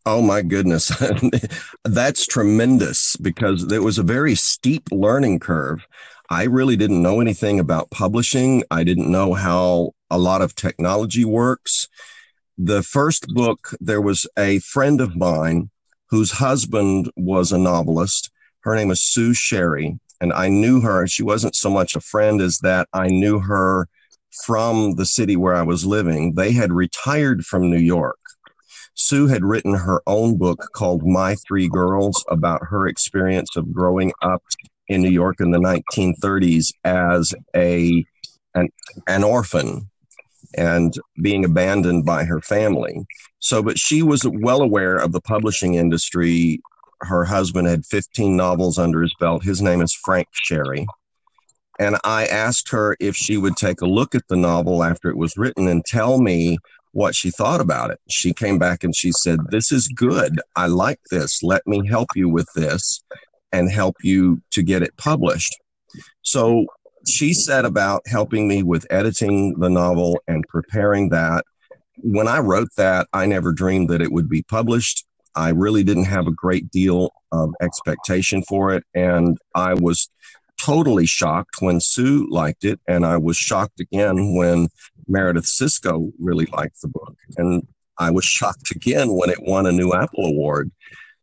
Oh 0.06 0.20
my 0.20 0.42
goodness. 0.42 0.92
That's 1.84 2.26
tremendous 2.26 3.16
because 3.16 3.72
it 3.72 3.82
was 3.82 3.98
a 3.98 4.02
very 4.02 4.34
steep 4.34 4.88
learning 4.92 5.40
curve. 5.40 5.86
I 6.30 6.44
really 6.44 6.76
didn't 6.76 7.02
know 7.02 7.20
anything 7.20 7.58
about 7.58 7.90
publishing. 7.90 8.64
I 8.70 8.84
didn't 8.84 9.10
know 9.10 9.34
how 9.34 9.92
a 10.10 10.18
lot 10.18 10.42
of 10.42 10.54
technology 10.54 11.24
works. 11.24 11.88
The 12.56 12.82
first 12.82 13.28
book, 13.28 13.70
there 13.80 14.00
was 14.00 14.26
a 14.38 14.60
friend 14.60 15.00
of 15.00 15.16
mine 15.16 15.70
whose 16.10 16.32
husband 16.32 17.10
was 17.16 17.50
a 17.50 17.58
novelist. 17.58 18.30
Her 18.60 18.76
name 18.76 18.90
is 18.90 19.02
Sue 19.02 19.34
Sherry. 19.34 19.98
And 20.24 20.32
I 20.32 20.48
knew 20.48 20.80
her. 20.80 21.06
She 21.06 21.22
wasn't 21.22 21.54
so 21.54 21.68
much 21.68 21.94
a 21.94 22.00
friend 22.00 22.40
as 22.40 22.56
that 22.60 22.88
I 22.94 23.08
knew 23.08 23.40
her 23.40 23.86
from 24.46 24.94
the 24.94 25.04
city 25.04 25.36
where 25.36 25.54
I 25.54 25.60
was 25.60 25.84
living. 25.84 26.34
They 26.34 26.50
had 26.50 26.72
retired 26.72 27.44
from 27.44 27.70
New 27.70 27.76
York. 27.76 28.18
Sue 28.94 29.26
had 29.26 29.44
written 29.44 29.74
her 29.74 30.00
own 30.06 30.38
book 30.38 30.70
called 30.74 31.06
My 31.06 31.34
Three 31.46 31.68
Girls 31.68 32.24
about 32.30 32.62
her 32.70 32.88
experience 32.88 33.54
of 33.54 33.70
growing 33.70 34.12
up 34.22 34.42
in 34.88 35.02
New 35.02 35.10
York 35.10 35.40
in 35.40 35.50
the 35.50 35.58
1930s 35.58 36.72
as 36.84 37.34
a 37.54 38.02
an, 38.54 38.70
an 39.06 39.24
orphan 39.24 39.90
and 40.56 40.94
being 41.20 41.44
abandoned 41.44 42.06
by 42.06 42.24
her 42.24 42.40
family. 42.40 43.04
So, 43.40 43.62
but 43.62 43.78
she 43.78 44.02
was 44.02 44.22
well 44.26 44.62
aware 44.62 44.96
of 44.96 45.12
the 45.12 45.20
publishing 45.20 45.74
industry. 45.74 46.62
Her 47.04 47.24
husband 47.24 47.68
had 47.68 47.84
15 47.86 48.36
novels 48.36 48.78
under 48.78 49.02
his 49.02 49.14
belt. 49.18 49.44
His 49.44 49.62
name 49.62 49.80
is 49.80 49.94
Frank 50.04 50.28
Sherry. 50.32 50.86
And 51.78 51.96
I 52.04 52.26
asked 52.26 52.70
her 52.70 52.96
if 53.00 53.16
she 53.16 53.36
would 53.36 53.56
take 53.56 53.80
a 53.80 53.86
look 53.86 54.14
at 54.14 54.28
the 54.28 54.36
novel 54.36 54.84
after 54.84 55.08
it 55.08 55.16
was 55.16 55.36
written 55.36 55.66
and 55.66 55.84
tell 55.84 56.20
me 56.20 56.58
what 56.92 57.14
she 57.14 57.30
thought 57.30 57.60
about 57.60 57.90
it. 57.90 58.00
She 58.08 58.32
came 58.32 58.58
back 58.58 58.84
and 58.84 58.94
she 58.94 59.10
said, 59.12 59.40
This 59.50 59.72
is 59.72 59.88
good. 59.88 60.40
I 60.54 60.66
like 60.66 61.00
this. 61.10 61.42
Let 61.42 61.66
me 61.66 61.86
help 61.86 62.08
you 62.14 62.28
with 62.28 62.46
this 62.54 63.02
and 63.52 63.70
help 63.70 63.96
you 64.02 64.40
to 64.52 64.62
get 64.62 64.82
it 64.82 64.96
published. 64.96 65.56
So 66.22 66.66
she 67.06 67.34
set 67.34 67.64
about 67.64 68.02
helping 68.06 68.48
me 68.48 68.62
with 68.62 68.86
editing 68.90 69.58
the 69.58 69.68
novel 69.68 70.20
and 70.26 70.44
preparing 70.48 71.10
that. 71.10 71.44
When 71.98 72.28
I 72.28 72.38
wrote 72.38 72.70
that, 72.76 73.08
I 73.12 73.26
never 73.26 73.52
dreamed 73.52 73.90
that 73.90 74.00
it 74.00 74.12
would 74.12 74.28
be 74.28 74.42
published. 74.42 75.04
I 75.36 75.50
really 75.50 75.82
didn't 75.82 76.04
have 76.04 76.26
a 76.26 76.32
great 76.32 76.70
deal 76.70 77.12
of 77.32 77.52
expectation 77.60 78.42
for 78.42 78.72
it. 78.72 78.84
And 78.94 79.38
I 79.54 79.74
was 79.74 80.08
totally 80.60 81.06
shocked 81.06 81.56
when 81.60 81.80
Sue 81.80 82.26
liked 82.30 82.64
it. 82.64 82.80
And 82.86 83.04
I 83.04 83.16
was 83.16 83.36
shocked 83.36 83.80
again 83.80 84.34
when 84.36 84.68
Marideth 85.10 85.48
Sisco 85.48 86.12
really 86.20 86.46
liked 86.46 86.80
the 86.80 86.88
book. 86.88 87.16
And 87.36 87.66
I 87.98 88.10
was 88.10 88.24
shocked 88.38 88.70
again 88.74 89.14
when 89.14 89.30
it 89.30 89.42
won 89.42 89.66
a 89.66 89.72
new 89.72 89.92
Apple 89.92 90.26
Award. 90.26 90.70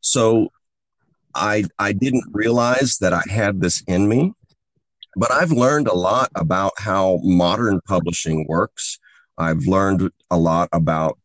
So 0.02 0.50
I 1.34 1.66
I 1.80 1.94
didn't 1.94 2.26
realize 2.32 2.98
that 3.00 3.14
I 3.14 3.24
had 3.30 3.62
this 3.62 3.84
in 3.88 4.10
me, 4.10 4.34
but 5.16 5.32
I've 5.32 5.52
learned 5.52 5.88
a 5.88 5.96
lot 5.96 6.30
about 6.36 6.74
how 6.78 7.20
modern 7.24 7.80
publishing 7.88 8.46
works. 8.50 9.00
I've 9.38 9.66
learned 9.66 10.12
a 10.30 10.38
lot 10.38 10.70
about 10.74 11.18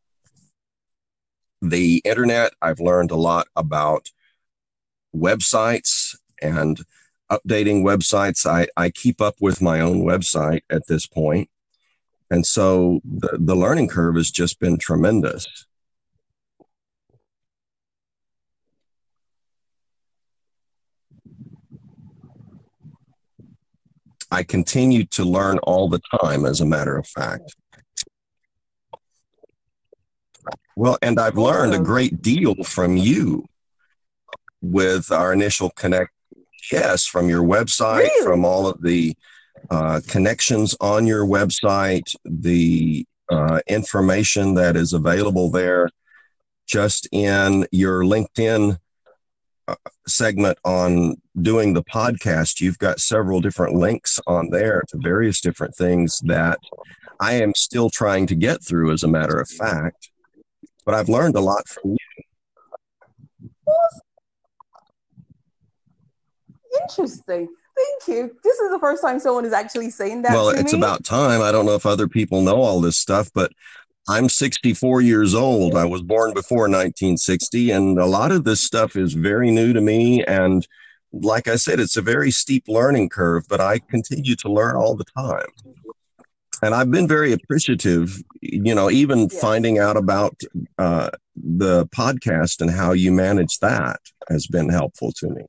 the 1.71 2.03
internet. 2.05 2.53
I've 2.63 2.81
learned 2.81 3.11
a 3.11 3.17
lot 3.17 3.49
about 3.57 4.11
websites 5.15 6.17
and 6.41 6.79
updating 7.31 7.83
websites. 7.83 8.47
I, 8.47 8.69
I 8.77 8.91
keep 8.91 9.21
up 9.21 9.37
with 9.41 9.61
my 9.61 9.81
own 9.81 10.03
website 10.03 10.63
at 10.71 10.87
this 10.87 11.07
point. 11.07 11.51
And 12.31 12.45
so 12.45 13.01
the, 13.05 13.39
the 13.41 13.55
learning 13.55 13.89
curve 13.89 14.17
has 14.17 14.31
just 14.31 14.59
been 14.59 14.79
tremendous. 14.79 15.47
I 24.31 24.43
continue 24.43 25.05
to 25.05 25.25
learn 25.25 25.59
all 25.59 25.89
the 25.89 26.01
time, 26.21 26.45
as 26.45 26.61
a 26.61 26.67
matter 26.67 26.97
of 26.97 27.07
fact. 27.07 27.55
Well, 30.77 30.99
and 31.01 31.19
I've 31.19 31.39
learned 31.39 31.75
a 31.75 31.79
great 31.79 32.21
deal 32.21 32.55
from 32.63 32.99
you 32.99 33.47
with 34.61 35.11
our 35.11 35.33
initial 35.33 35.71
connect. 35.71 36.11
Yes, 36.71 37.07
from 37.07 37.31
your 37.31 37.43
website, 37.43 38.09
really? 38.09 38.27
from 38.27 38.45
all 38.45 38.67
of 38.67 38.83
the 38.83 39.17
uh, 39.71 40.01
connections 40.07 40.77
on 40.81 41.07
your 41.07 41.25
website, 41.25 42.15
the 42.25 43.07
uh, 43.31 43.61
information 43.67 44.55
that 44.55 44.77
is 44.77 44.93
available 44.93 45.51
there, 45.51 45.89
just 46.67 47.09
in 47.11 47.67
your 47.73 48.03
LinkedIn 48.03 48.79
segment 50.07 50.59
on 50.65 51.17
doing 51.41 51.73
the 51.73 51.85
podcast, 51.85 52.61
you've 52.61 52.79
got 52.79 53.01
several 53.01 53.41
different 53.41 53.75
links 53.75 54.21
on 54.27 54.51
there 54.51 54.83
to 54.89 54.99
various 54.99 55.41
different 55.41 55.75
things 55.75 56.21
that 56.25 56.59
I 57.19 57.35
am 57.35 57.55
still 57.55 57.89
trying 57.89 58.27
to 58.27 58.35
get 58.35 58.63
through, 58.63 58.93
as 58.93 59.03
a 59.03 59.09
matter 59.09 59.41
of 59.41 59.49
fact. 59.49 60.11
But 60.87 60.95
I've 60.95 61.11
learned 61.11 61.37
a 61.37 61.41
lot 61.41 61.69
from 61.69 61.91
you. 61.91 61.97
Interesting. 66.83 67.49
Thank 67.77 68.09
you. 68.09 68.37
This 68.43 68.59
is 68.59 68.71
the 68.71 68.79
first 68.79 69.03
time 69.03 69.19
someone 69.19 69.45
is 69.45 69.53
actually 69.53 69.91
saying 69.91 70.23
that. 70.23 70.33
Well, 70.33 70.49
it's 70.49 70.73
me. 70.73 70.79
about 70.79 71.05
time. 71.05 71.43
I 71.43 71.53
don't 71.53 71.67
know 71.67 71.75
if 71.75 71.85
other 71.85 72.09
people 72.09 72.41
know 72.41 72.63
all 72.63 72.81
this 72.81 72.97
stuff, 72.97 73.31
but 73.35 73.53
I'm 74.09 74.29
64 74.29 75.03
years 75.03 75.35
old. 75.35 75.75
I 75.75 75.85
was 75.85 76.03
born 76.03 76.33
before 76.33 76.69
1960, 76.69 77.73
and 77.73 77.99
a 77.99 78.07
lot 78.07 78.33
of 78.33 78.45
this 78.45 78.63
stuff 78.63 78.97
is 78.97 79.13
very 79.15 79.51
new 79.51 79.73
to 79.73 79.81
me. 79.81 80.25
And 80.25 80.67
like 81.13 81.49
I 81.49 81.57
said, 81.57 81.81
it's 81.81 81.97
a 81.97 82.03
very 82.03 82.31
steep 82.31 82.65
learning 82.69 83.09
curve, 83.09 83.45
but 83.49 83.61
I 83.61 83.81
continue 83.91 84.37
to 84.37 84.49
learn 84.49 84.77
all 84.77 84.95
the 84.95 85.05
time 85.17 85.49
and 86.63 86.75
I've 86.75 86.91
been 86.91 87.09
very 87.09 87.33
appreciative, 87.33 88.23
you 88.41 88.75
know, 88.75 88.91
even 88.91 89.29
yeah. 89.31 89.41
finding 89.41 89.79
out 89.79 89.97
about 89.97 90.41
uh, 90.79 91.11
the 91.37 91.87
podcast 91.89 92.61
and 92.61 92.71
how 92.71 92.93
you 92.93 93.13
manage 93.13 93.59
that 93.59 94.01
has 94.29 94.47
been 94.47 94.69
helpful 94.69 95.13
to 95.19 95.29
me. 95.29 95.45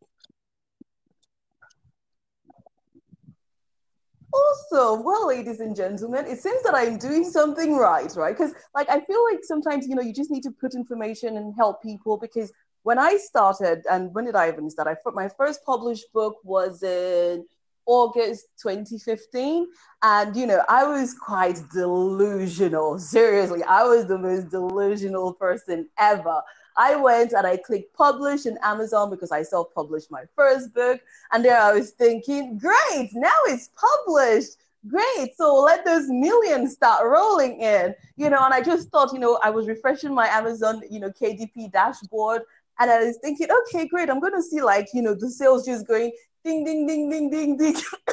Also, 4.33 5.01
Well, 5.01 5.27
ladies 5.27 5.61
and 5.61 5.75
gentlemen, 5.75 6.25
it 6.27 6.39
seems 6.39 6.61
that 6.63 6.75
I'm 6.75 6.97
doing 6.97 7.23
something 7.23 7.75
right, 7.75 8.13
right? 8.15 8.37
Because, 8.37 8.53
like, 8.75 8.89
I 8.89 8.99
feel 8.99 9.23
like 9.31 9.39
sometimes, 9.43 9.87
you 9.87 9.95
know, 9.95 10.01
you 10.01 10.13
just 10.13 10.29
need 10.29 10.43
to 10.43 10.51
put 10.51 10.75
information 10.75 11.37
and 11.37 11.55
help 11.55 11.81
people. 11.81 12.17
Because 12.17 12.51
when 12.83 12.99
I 12.99 13.17
started, 13.17 13.83
and 13.89 14.13
when 14.13 14.25
did 14.25 14.35
I 14.35 14.49
even 14.49 14.69
start? 14.69 14.87
I 14.87 15.11
my 15.11 15.29
first 15.37 15.63
published 15.65 16.11
book 16.13 16.35
was 16.43 16.83
in 16.83 17.45
August 17.87 18.47
2015. 18.61 19.67
And, 20.03 20.35
you 20.35 20.45
know, 20.45 20.61
I 20.69 20.83
was 20.85 21.13
quite 21.13 21.59
delusional. 21.73 22.99
Seriously, 22.99 23.63
I 23.63 23.83
was 23.83 24.05
the 24.05 24.17
most 24.17 24.49
delusional 24.49 25.33
person 25.33 25.89
ever. 25.97 26.41
I 26.77 26.95
went 26.95 27.33
and 27.33 27.47
I 27.47 27.57
clicked 27.57 27.95
publish 27.95 28.45
in 28.45 28.59
Amazon 28.61 29.09
because 29.09 29.31
I 29.31 29.41
self 29.41 29.73
published 29.73 30.11
my 30.11 30.23
first 30.35 30.73
book. 30.73 31.01
And 31.31 31.43
there 31.43 31.59
I 31.59 31.73
was 31.73 31.91
thinking, 31.91 32.59
great, 32.59 33.09
now 33.13 33.33
it's 33.47 33.71
published. 33.75 34.57
Great. 34.87 35.35
So 35.35 35.55
let 35.55 35.83
those 35.83 36.07
millions 36.07 36.73
start 36.73 37.05
rolling 37.05 37.59
in, 37.59 37.95
you 38.15 38.29
know. 38.29 38.43
And 38.45 38.53
I 38.53 38.61
just 38.61 38.89
thought, 38.89 39.11
you 39.11 39.19
know, 39.19 39.39
I 39.43 39.49
was 39.49 39.67
refreshing 39.67 40.13
my 40.13 40.27
Amazon, 40.27 40.83
you 40.89 40.99
know, 40.99 41.09
KDP 41.09 41.71
dashboard. 41.71 42.43
And 42.79 42.91
I 42.91 43.03
was 43.03 43.17
thinking, 43.17 43.47
okay, 43.51 43.87
great. 43.87 44.09
I'm 44.09 44.19
going 44.19 44.35
to 44.35 44.43
see 44.43 44.61
like, 44.61 44.87
you 44.93 45.01
know, 45.01 45.15
the 45.15 45.29
sales 45.31 45.65
just 45.65 45.87
going 45.87 46.11
ding, 46.47 46.63
ding, 46.63 46.87
ding, 46.87 47.09
ding, 47.09 47.29
ding, 47.29 47.57
ding. 47.57 47.75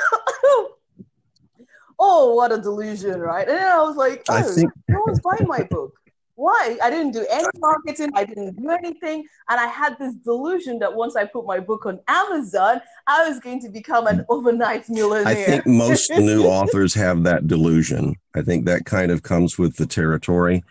oh, 1.98 2.34
what 2.34 2.52
a 2.52 2.58
delusion, 2.58 3.20
right? 3.20 3.48
And 3.48 3.56
then 3.56 3.72
I 3.72 3.78
was 3.78 3.96
like, 3.96 4.24
oh, 4.28 4.34
I 4.34 4.42
think... 4.42 4.72
no 4.88 5.02
one's 5.06 5.20
buying 5.20 5.46
my 5.46 5.62
book. 5.62 5.92
Why? 6.36 6.76
I 6.82 6.90
didn't 6.90 7.12
do 7.12 7.24
any 7.30 7.46
marketing. 7.58 8.10
I 8.16 8.24
didn't 8.24 8.56
do 8.56 8.68
anything. 8.68 9.24
And 9.48 9.60
I 9.60 9.68
had 9.68 9.96
this 10.00 10.16
delusion 10.16 10.80
that 10.80 10.92
once 10.92 11.14
I 11.14 11.26
put 11.26 11.46
my 11.46 11.60
book 11.60 11.86
on 11.86 12.00
Amazon, 12.08 12.80
I 13.06 13.28
was 13.28 13.38
going 13.38 13.60
to 13.60 13.68
become 13.68 14.08
an 14.08 14.26
overnight 14.28 14.88
millionaire. 14.88 15.28
I 15.28 15.34
think 15.36 15.64
most 15.64 16.10
new 16.16 16.44
authors 16.46 16.92
have 16.94 17.22
that 17.22 17.46
delusion. 17.46 18.16
I 18.34 18.42
think 18.42 18.66
that 18.66 18.84
kind 18.84 19.12
of 19.12 19.22
comes 19.22 19.58
with 19.58 19.76
the 19.76 19.86
territory. 19.86 20.64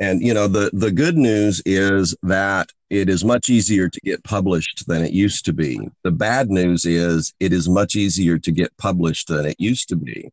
And 0.00 0.20
you 0.22 0.34
know, 0.34 0.48
the 0.48 0.70
the 0.72 0.90
good 0.90 1.16
news 1.16 1.62
is 1.64 2.16
that 2.22 2.70
it 2.90 3.08
is 3.08 3.24
much 3.24 3.48
easier 3.48 3.88
to 3.88 4.00
get 4.00 4.24
published 4.24 4.84
than 4.86 5.04
it 5.04 5.12
used 5.12 5.44
to 5.46 5.52
be. 5.52 5.78
The 6.02 6.10
bad 6.10 6.50
news 6.50 6.84
is 6.84 7.32
it 7.40 7.52
is 7.52 7.68
much 7.68 7.96
easier 7.96 8.38
to 8.38 8.52
get 8.52 8.76
published 8.76 9.28
than 9.28 9.46
it 9.46 9.56
used 9.58 9.88
to 9.90 9.96
be 9.96 10.30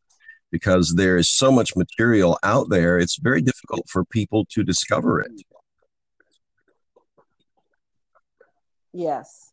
because 0.52 0.94
there 0.96 1.18
is 1.18 1.30
so 1.30 1.52
much 1.52 1.76
material 1.76 2.38
out 2.44 2.70
there, 2.70 3.00
it's 3.00 3.18
very 3.18 3.42
difficult 3.42 3.88
for 3.90 4.04
people 4.04 4.46
to 4.52 4.64
discover 4.64 5.22
it. 5.22 5.32
Yes. 8.94 9.52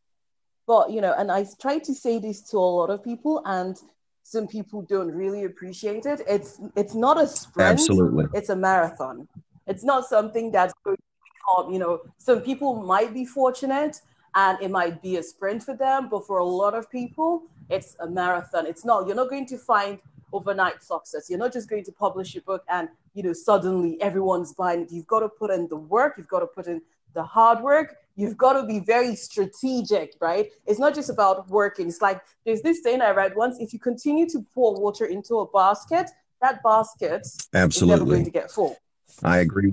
But, 0.67 0.91
you 0.91 1.01
know, 1.01 1.15
and 1.17 1.31
I 1.31 1.47
try 1.61 1.79
to 1.79 1.95
say 1.95 2.19
this 2.19 2.43
to 2.51 2.59
a 2.59 2.61
lot 2.61 2.91
of 2.91 3.03
people, 3.03 3.41
and 3.47 3.77
some 4.23 4.47
people 4.47 4.83
don't 4.83 5.11
really 5.11 5.45
appreciate 5.45 6.05
it. 6.05 6.21
It's 6.29 6.61
it's 6.77 6.95
not 6.95 7.19
a 7.19 7.27
sprint. 7.27 7.71
Absolutely. 7.71 8.27
It's 8.35 8.51
a 8.51 8.57
marathon. 8.57 9.27
It's 9.69 9.85
not 9.85 10.07
something 10.07 10.51
that's 10.51 10.75
going 10.85 10.97
to 10.97 11.03
become, 11.35 11.73
you 11.73 11.79
know, 11.79 12.01
some 12.17 12.41
people 12.41 12.83
might 12.83 13.13
be 13.13 13.25
fortunate 13.25 14.01
and 14.35 14.59
it 14.61 14.71
might 14.71 15.03
be 15.03 15.17
a 15.17 15.23
sprint 15.23 15.63
for 15.63 15.77
them, 15.77 16.09
but 16.09 16.27
for 16.27 16.39
a 16.39 16.45
lot 16.45 16.75
of 16.75 16.91
people, 16.91 17.43
it's 17.69 17.97
a 18.01 18.09
marathon. 18.09 18.67
It's 18.67 18.85
not, 18.85 19.07
you're 19.07 19.17
not 19.17 19.31
going 19.31 19.47
to 19.47 19.59
find 19.59 19.99
overnight 20.33 20.83
success. 20.83 21.29
You're 21.29 21.39
not 21.39 21.53
just 21.53 21.69
going 21.69 21.85
to 21.85 21.93
publish 21.93 22.35
your 22.35 22.43
book 22.43 22.65
and 22.69 22.89
you 23.15 23.23
know 23.23 23.33
suddenly 23.33 24.01
everyone's 24.01 24.53
buying 24.55 24.83
it. 24.83 24.93
You've 24.93 25.07
got 25.07 25.21
to 25.21 25.29
put 25.29 25.51
in 25.51 25.69
the 25.69 25.77
work, 25.77 26.15
you've 26.17 26.29
got 26.29 26.41
to 26.41 26.47
put 26.47 26.67
in 26.67 26.83
the 27.15 27.23
hard 27.23 27.63
work, 27.63 27.97
you've 28.17 28.37
got 28.37 28.55
to 28.61 28.67
be 28.67 28.81
very 28.81 29.17
strategic, 29.17 30.15
right? 30.21 30.51
It's 30.67 30.79
not 30.79 30.95
just 30.95 31.11
about 31.11 31.49
working. 31.49 31.89
It's 31.89 32.03
like 32.03 32.21
there's 32.45 32.63
this 32.63 32.83
saying 32.83 33.01
I 33.01 33.11
read 33.11 33.35
once: 33.35 33.59
if 33.59 33.73
you 33.73 33.79
continue 33.79 34.29
to 34.31 34.45
pour 34.55 34.79
water 34.79 35.07
into 35.07 35.39
a 35.39 35.47
basket, 35.51 36.11
that 36.43 36.63
basket 36.63 37.27
absolutely 37.55 37.95
is 37.95 37.99
never 37.99 38.11
going 38.11 38.25
to 38.25 38.31
get 38.31 38.51
full. 38.51 38.77
I 39.23 39.39
agree 39.39 39.73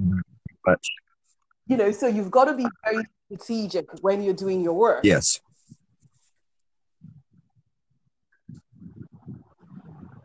much. 0.65 0.87
You 1.67 1.77
know, 1.77 1.91
so 1.91 2.07
you've 2.07 2.31
got 2.31 2.45
to 2.45 2.53
be 2.53 2.67
very 2.83 3.05
strategic 3.25 3.85
when 4.01 4.21
you're 4.21 4.33
doing 4.33 4.61
your 4.61 4.73
work. 4.73 5.03
Yes. 5.03 5.39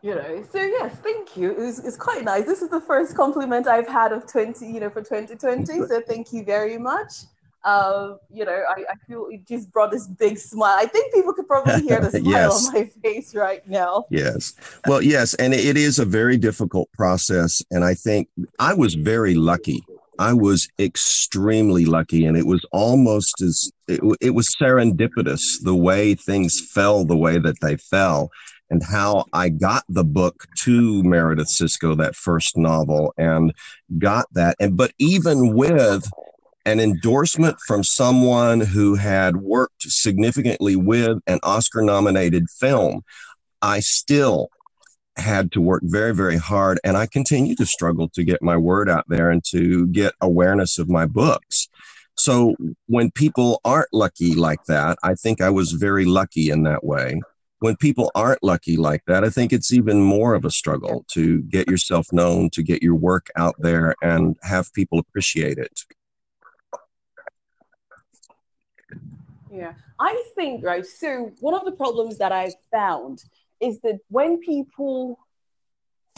you 0.03 0.15
know 0.15 0.43
so 0.51 0.57
yes 0.59 0.95
thank 1.03 1.37
you 1.37 1.51
it's, 1.57 1.79
it's 1.79 1.97
quite 1.97 2.23
nice 2.23 2.45
this 2.45 2.61
is 2.61 2.69
the 2.69 2.81
first 2.81 3.15
compliment 3.15 3.67
i've 3.67 3.87
had 3.87 4.11
of 4.11 4.25
20 4.25 4.65
you 4.65 4.79
know 4.79 4.89
for 4.89 5.01
2020 5.01 5.65
so 5.87 6.01
thank 6.07 6.33
you 6.33 6.43
very 6.43 6.77
much 6.77 7.25
um, 7.63 8.19
you 8.33 8.43
know, 8.43 8.63
I, 8.69 8.81
I, 8.89 8.95
feel 9.07 9.27
it 9.29 9.47
just 9.47 9.71
brought 9.71 9.91
this 9.91 10.07
big 10.07 10.37
smile. 10.37 10.75
I 10.77 10.87
think 10.87 11.13
people 11.13 11.33
could 11.33 11.47
probably 11.47 11.81
hear 11.81 11.99
the 11.99 12.09
smile 12.19 12.23
yes. 12.23 12.67
on 12.67 12.73
my 12.73 12.85
face 13.03 13.35
right 13.35 13.67
now. 13.67 14.05
Yes. 14.09 14.53
Well, 14.87 15.01
yes. 15.01 15.35
And 15.35 15.53
it 15.53 15.77
is 15.77 15.99
a 15.99 16.05
very 16.05 16.37
difficult 16.37 16.91
process. 16.93 17.61
And 17.69 17.83
I 17.83 17.93
think 17.93 18.29
I 18.57 18.73
was 18.73 18.95
very 18.95 19.35
lucky. 19.35 19.83
I 20.17 20.33
was 20.33 20.67
extremely 20.79 21.85
lucky. 21.85 22.25
And 22.25 22.35
it 22.35 22.47
was 22.47 22.65
almost 22.71 23.41
as, 23.41 23.71
it, 23.87 24.01
it 24.21 24.31
was 24.31 24.47
serendipitous 24.59 25.41
the 25.61 25.75
way 25.75 26.15
things 26.15 26.59
fell 26.73 27.05
the 27.05 27.17
way 27.17 27.37
that 27.37 27.59
they 27.61 27.77
fell 27.77 28.31
and 28.71 28.81
how 28.81 29.25
I 29.33 29.49
got 29.49 29.83
the 29.89 30.05
book 30.05 30.45
to 30.63 31.03
Marideth 31.03 31.49
Sisco, 31.49 31.95
that 31.97 32.15
first 32.15 32.57
novel, 32.57 33.13
and 33.17 33.53
got 33.99 34.27
that. 34.31 34.55
And 34.61 34.77
but 34.77 34.93
even 34.97 35.53
with 35.53 36.09
an 36.65 36.79
endorsement 36.79 37.57
from 37.65 37.83
someone 37.83 38.61
who 38.61 38.95
had 38.95 39.37
worked 39.37 39.83
significantly 39.83 40.75
with 40.75 41.17
an 41.27 41.39
Oscar 41.43 41.81
nominated 41.81 42.49
film, 42.49 43.01
I 43.61 43.79
still 43.79 44.49
had 45.17 45.51
to 45.51 45.61
work 45.61 45.81
very, 45.85 46.13
very 46.13 46.37
hard. 46.37 46.79
And 46.83 46.97
I 46.97 47.05
continue 47.05 47.55
to 47.55 47.65
struggle 47.65 48.09
to 48.09 48.23
get 48.23 48.41
my 48.41 48.57
word 48.57 48.89
out 48.89 49.05
there 49.07 49.29
and 49.29 49.43
to 49.51 49.87
get 49.87 50.13
awareness 50.21 50.79
of 50.79 50.89
my 50.89 51.05
books. 51.05 51.67
So 52.15 52.55
when 52.87 53.11
people 53.11 53.59
aren't 53.65 53.93
lucky 53.93 54.35
like 54.35 54.63
that, 54.67 54.97
I 55.03 55.15
think 55.15 55.41
I 55.41 55.49
was 55.49 55.71
very 55.73 56.05
lucky 56.05 56.49
in 56.49 56.63
that 56.63 56.83
way 56.83 57.19
when 57.61 57.75
people 57.75 58.11
aren't 58.15 58.43
lucky 58.43 58.75
like 58.75 59.03
that, 59.05 59.23
I 59.23 59.29
think 59.29 59.53
it's 59.53 59.71
even 59.71 60.01
more 60.01 60.33
of 60.33 60.45
a 60.45 60.49
struggle 60.49 61.05
to 61.11 61.43
get 61.43 61.69
yourself 61.69 62.07
known, 62.11 62.49
to 62.53 62.63
get 62.63 62.81
your 62.81 62.95
work 62.95 63.27
out 63.37 63.53
there 63.59 63.93
and 64.01 64.35
have 64.41 64.73
people 64.73 64.97
appreciate 64.97 65.59
it. 65.59 65.81
Yeah, 69.51 69.73
I 69.99 70.23
think, 70.35 70.63
right. 70.63 70.85
So, 70.85 71.31
one 71.39 71.53
of 71.53 71.65
the 71.65 71.73
problems 71.73 72.17
that 72.19 72.31
I've 72.31 72.55
found 72.71 73.23
is 73.59 73.79
that 73.81 73.99
when 74.07 74.39
people 74.39 75.19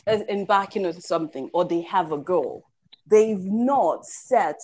are 0.07 0.21
embarking 0.29 0.85
on 0.85 0.99
something 1.01 1.49
or 1.53 1.65
they 1.65 1.81
have 1.81 2.11
a 2.11 2.17
goal, 2.17 2.65
they've 3.07 3.43
not 3.43 4.05
set, 4.05 4.59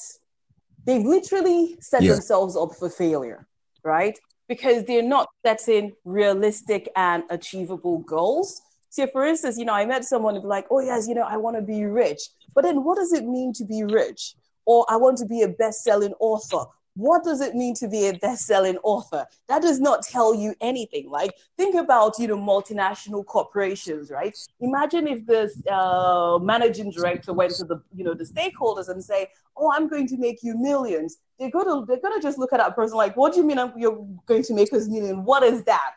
they've 0.85 1.05
literally 1.05 1.77
set 1.81 2.03
yeah. 2.03 2.13
themselves 2.13 2.55
up 2.55 2.75
for 2.75 2.89
failure, 2.89 3.47
right? 3.83 4.17
because 4.49 4.83
they're 4.85 5.03
not 5.03 5.29
setting 5.45 5.93
realistic 6.03 6.89
and 6.97 7.23
achievable 7.29 7.99
goals. 7.99 8.61
So, 8.89 9.07
for 9.07 9.23
instance, 9.23 9.57
you 9.57 9.65
know, 9.65 9.73
I 9.73 9.85
met 9.85 10.03
someone 10.03 10.33
who'd 10.33 10.43
be 10.43 10.49
like, 10.49 10.65
oh, 10.71 10.79
yes, 10.79 11.07
you 11.07 11.13
know, 11.13 11.21
I 11.21 11.37
want 11.37 11.55
to 11.55 11.61
be 11.61 11.85
rich. 11.85 12.19
But 12.55 12.63
then 12.63 12.83
what 12.83 12.97
does 12.97 13.13
it 13.13 13.25
mean 13.25 13.53
to 13.53 13.63
be 13.63 13.83
rich? 13.83 14.33
Or 14.65 14.85
I 14.89 14.97
want 14.97 15.19
to 15.19 15.25
be 15.25 15.43
a 15.43 15.47
best 15.47 15.83
selling 15.83 16.13
author 16.19 16.65
what 16.99 17.23
does 17.23 17.39
it 17.39 17.55
mean 17.55 17.73
to 17.75 17.87
be 17.87 18.07
a 18.07 18.13
best-selling 18.13 18.77
author? 18.83 19.25
That 19.47 19.61
does 19.61 19.79
not 19.79 20.03
tell 20.03 20.35
you 20.35 20.53
anything 20.59 21.09
like 21.09 21.31
think 21.57 21.75
about 21.75 22.19
you 22.19 22.27
know 22.27 22.37
multinational 22.37 23.25
corporations 23.25 24.11
right? 24.11 24.37
Imagine 24.59 25.07
if 25.07 25.25
the 25.25 25.41
uh, 25.71 26.39
managing 26.39 26.91
director 26.91 27.31
went 27.33 27.53
to 27.55 27.63
the 27.63 27.81
you 27.95 28.03
know 28.03 28.13
the 28.13 28.25
stakeholders 28.25 28.89
and 28.89 29.03
say 29.03 29.27
oh 29.55 29.71
i'm 29.73 29.87
going 29.87 30.07
to 30.07 30.17
make 30.17 30.43
you 30.43 30.57
millions. 30.57 31.17
They're 31.39 31.51
gonna 31.51 31.85
they're 31.85 32.01
gonna 32.01 32.21
just 32.21 32.37
look 32.37 32.51
at 32.51 32.57
that 32.57 32.75
person 32.75 32.97
like 32.97 33.15
what 33.15 33.33
do 33.33 33.39
you 33.39 33.45
mean 33.45 33.59
you're 33.77 34.05
going 34.25 34.43
to 34.43 34.53
make 34.53 34.73
us 34.73 34.87
million 34.89 35.23
what 35.23 35.43
is 35.43 35.63
that? 35.63 35.95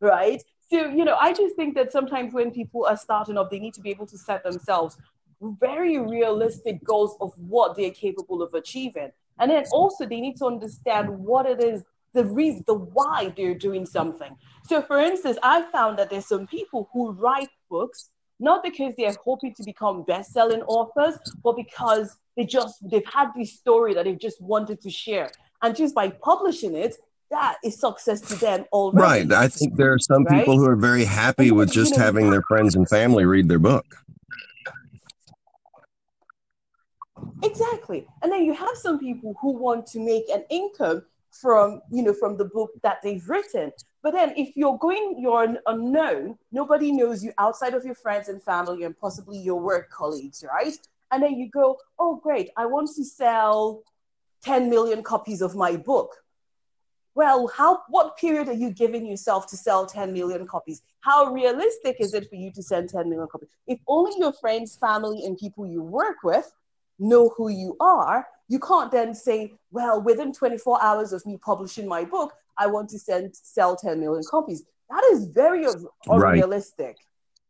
Right? 0.00 0.42
So 0.70 0.86
you 0.86 1.04
know 1.04 1.16
i 1.20 1.32
just 1.32 1.56
think 1.56 1.74
that 1.74 1.92
sometimes 1.92 2.32
when 2.32 2.50
people 2.50 2.86
are 2.86 2.96
starting 2.96 3.36
up 3.38 3.50
they 3.50 3.58
need 3.58 3.74
to 3.74 3.80
be 3.80 3.90
able 3.90 4.06
to 4.06 4.18
set 4.18 4.44
themselves 4.44 4.96
very 5.40 5.98
realistic 5.98 6.82
goals 6.84 7.16
of 7.20 7.32
what 7.36 7.76
they're 7.76 7.90
capable 7.90 8.42
of 8.42 8.54
achieving 8.54 9.10
and 9.38 9.50
then 9.50 9.64
also 9.72 10.06
they 10.06 10.20
need 10.20 10.36
to 10.36 10.46
understand 10.46 11.08
what 11.18 11.46
it 11.46 11.62
is, 11.62 11.82
the 12.12 12.24
reason, 12.24 12.64
the 12.66 12.74
why 12.74 13.32
they're 13.36 13.54
doing 13.54 13.86
something. 13.86 14.36
So 14.68 14.82
for 14.82 14.98
instance, 14.98 15.38
I 15.42 15.62
found 15.70 15.98
that 15.98 16.10
there's 16.10 16.26
some 16.26 16.46
people 16.46 16.88
who 16.92 17.12
write 17.12 17.50
books 17.68 18.10
not 18.40 18.62
because 18.62 18.92
they're 18.98 19.14
hoping 19.24 19.54
to 19.54 19.62
become 19.62 20.02
best-selling 20.04 20.62
authors, 20.62 21.18
but 21.42 21.56
because 21.56 22.16
they 22.36 22.44
just 22.44 22.76
they've 22.90 23.06
had 23.06 23.28
this 23.36 23.52
story 23.52 23.94
that 23.94 24.04
they've 24.04 24.18
just 24.18 24.40
wanted 24.40 24.80
to 24.82 24.90
share. 24.90 25.30
And 25.62 25.74
just 25.74 25.94
by 25.94 26.08
publishing 26.10 26.74
it, 26.74 26.96
that 27.30 27.56
is 27.64 27.80
success 27.80 28.20
to 28.22 28.34
them 28.34 28.64
already. 28.72 29.26
Right. 29.28 29.32
I 29.32 29.48
think 29.48 29.76
there 29.76 29.92
are 29.92 29.98
some 29.98 30.24
right? 30.24 30.40
people 30.40 30.58
who 30.58 30.68
are 30.68 30.76
very 30.76 31.04
happy 31.04 31.50
with 31.50 31.72
just 31.72 31.96
having 31.96 32.30
their 32.30 32.42
friends 32.42 32.74
and 32.76 32.88
family 32.88 33.24
read 33.24 33.48
their 33.48 33.58
book. 33.58 33.86
Exactly. 37.42 38.06
And 38.22 38.32
then 38.32 38.44
you 38.44 38.54
have 38.54 38.76
some 38.76 38.98
people 38.98 39.34
who 39.40 39.52
want 39.52 39.86
to 39.88 40.00
make 40.00 40.28
an 40.28 40.44
income 40.50 41.02
from, 41.30 41.82
you 41.90 42.02
know, 42.02 42.14
from 42.14 42.36
the 42.36 42.44
book 42.44 42.70
that 42.82 42.98
they've 43.02 43.28
written. 43.28 43.72
But 44.02 44.12
then 44.12 44.34
if 44.36 44.56
you're 44.56 44.78
going, 44.78 45.16
you're 45.18 45.42
an 45.42 45.58
unknown, 45.66 46.38
nobody 46.52 46.92
knows 46.92 47.24
you 47.24 47.32
outside 47.38 47.74
of 47.74 47.84
your 47.84 47.94
friends 47.94 48.28
and 48.28 48.42
family 48.42 48.84
and 48.84 48.96
possibly 48.96 49.38
your 49.38 49.60
work 49.60 49.90
colleagues, 49.90 50.44
right? 50.46 50.76
And 51.10 51.22
then 51.22 51.34
you 51.34 51.50
go, 51.50 51.78
oh, 51.98 52.16
great, 52.16 52.50
I 52.56 52.66
want 52.66 52.90
to 52.96 53.04
sell 53.04 53.82
10 54.42 54.68
million 54.68 55.02
copies 55.02 55.40
of 55.40 55.54
my 55.54 55.76
book. 55.76 56.10
Well, 57.14 57.46
how 57.46 57.82
what 57.88 58.16
period 58.16 58.48
are 58.48 58.54
you 58.54 58.70
giving 58.70 59.06
yourself 59.06 59.46
to 59.48 59.56
sell 59.56 59.86
10 59.86 60.12
million 60.12 60.46
copies? 60.46 60.82
How 61.00 61.32
realistic 61.32 61.96
is 62.00 62.12
it 62.12 62.28
for 62.28 62.34
you 62.34 62.50
to 62.52 62.62
send 62.62 62.90
10 62.90 63.08
million 63.08 63.28
copies? 63.28 63.50
If 63.66 63.78
only 63.86 64.12
your 64.18 64.32
friends, 64.32 64.76
family, 64.76 65.24
and 65.24 65.38
people 65.38 65.66
you 65.66 65.80
work 65.80 66.16
with 66.24 66.52
know 66.98 67.32
who 67.36 67.48
you 67.48 67.76
are, 67.80 68.26
you 68.48 68.58
can't 68.58 68.90
then 68.90 69.14
say, 69.14 69.54
well, 69.70 70.02
within 70.02 70.32
24 70.32 70.82
hours 70.82 71.12
of 71.12 71.24
me 71.26 71.38
publishing 71.38 71.88
my 71.88 72.04
book, 72.04 72.32
I 72.58 72.66
want 72.66 72.90
to 72.90 72.98
send 72.98 73.34
sell 73.34 73.76
10 73.76 74.00
million 74.00 74.22
copies. 74.28 74.64
That 74.90 75.04
is 75.12 75.26
very 75.26 75.66
unrealistic, 76.06 76.96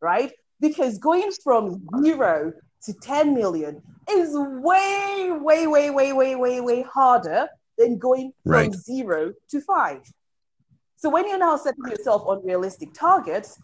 right? 0.01 0.23
right? 0.23 0.33
Because 0.61 0.99
going 0.99 1.31
from 1.43 1.87
zero 2.03 2.53
to 2.85 2.93
10 2.93 3.35
million 3.35 3.83
is 4.11 4.31
way, 4.35 5.31
way, 5.33 5.67
way, 5.67 5.91
way, 5.91 6.13
way, 6.13 6.35
way, 6.37 6.61
way 6.61 6.83
harder 6.83 7.49
than 7.77 7.99
going 7.99 8.33
from 8.45 8.53
right. 8.53 8.73
zero 8.73 9.33
to 9.51 9.61
five. 9.61 10.01
So 10.97 11.11
when 11.11 11.29
you're 11.29 11.39
now 11.39 11.57
setting 11.57 11.85
yourself 11.85 12.25
unrealistic 12.29 12.95
targets, 12.95 13.59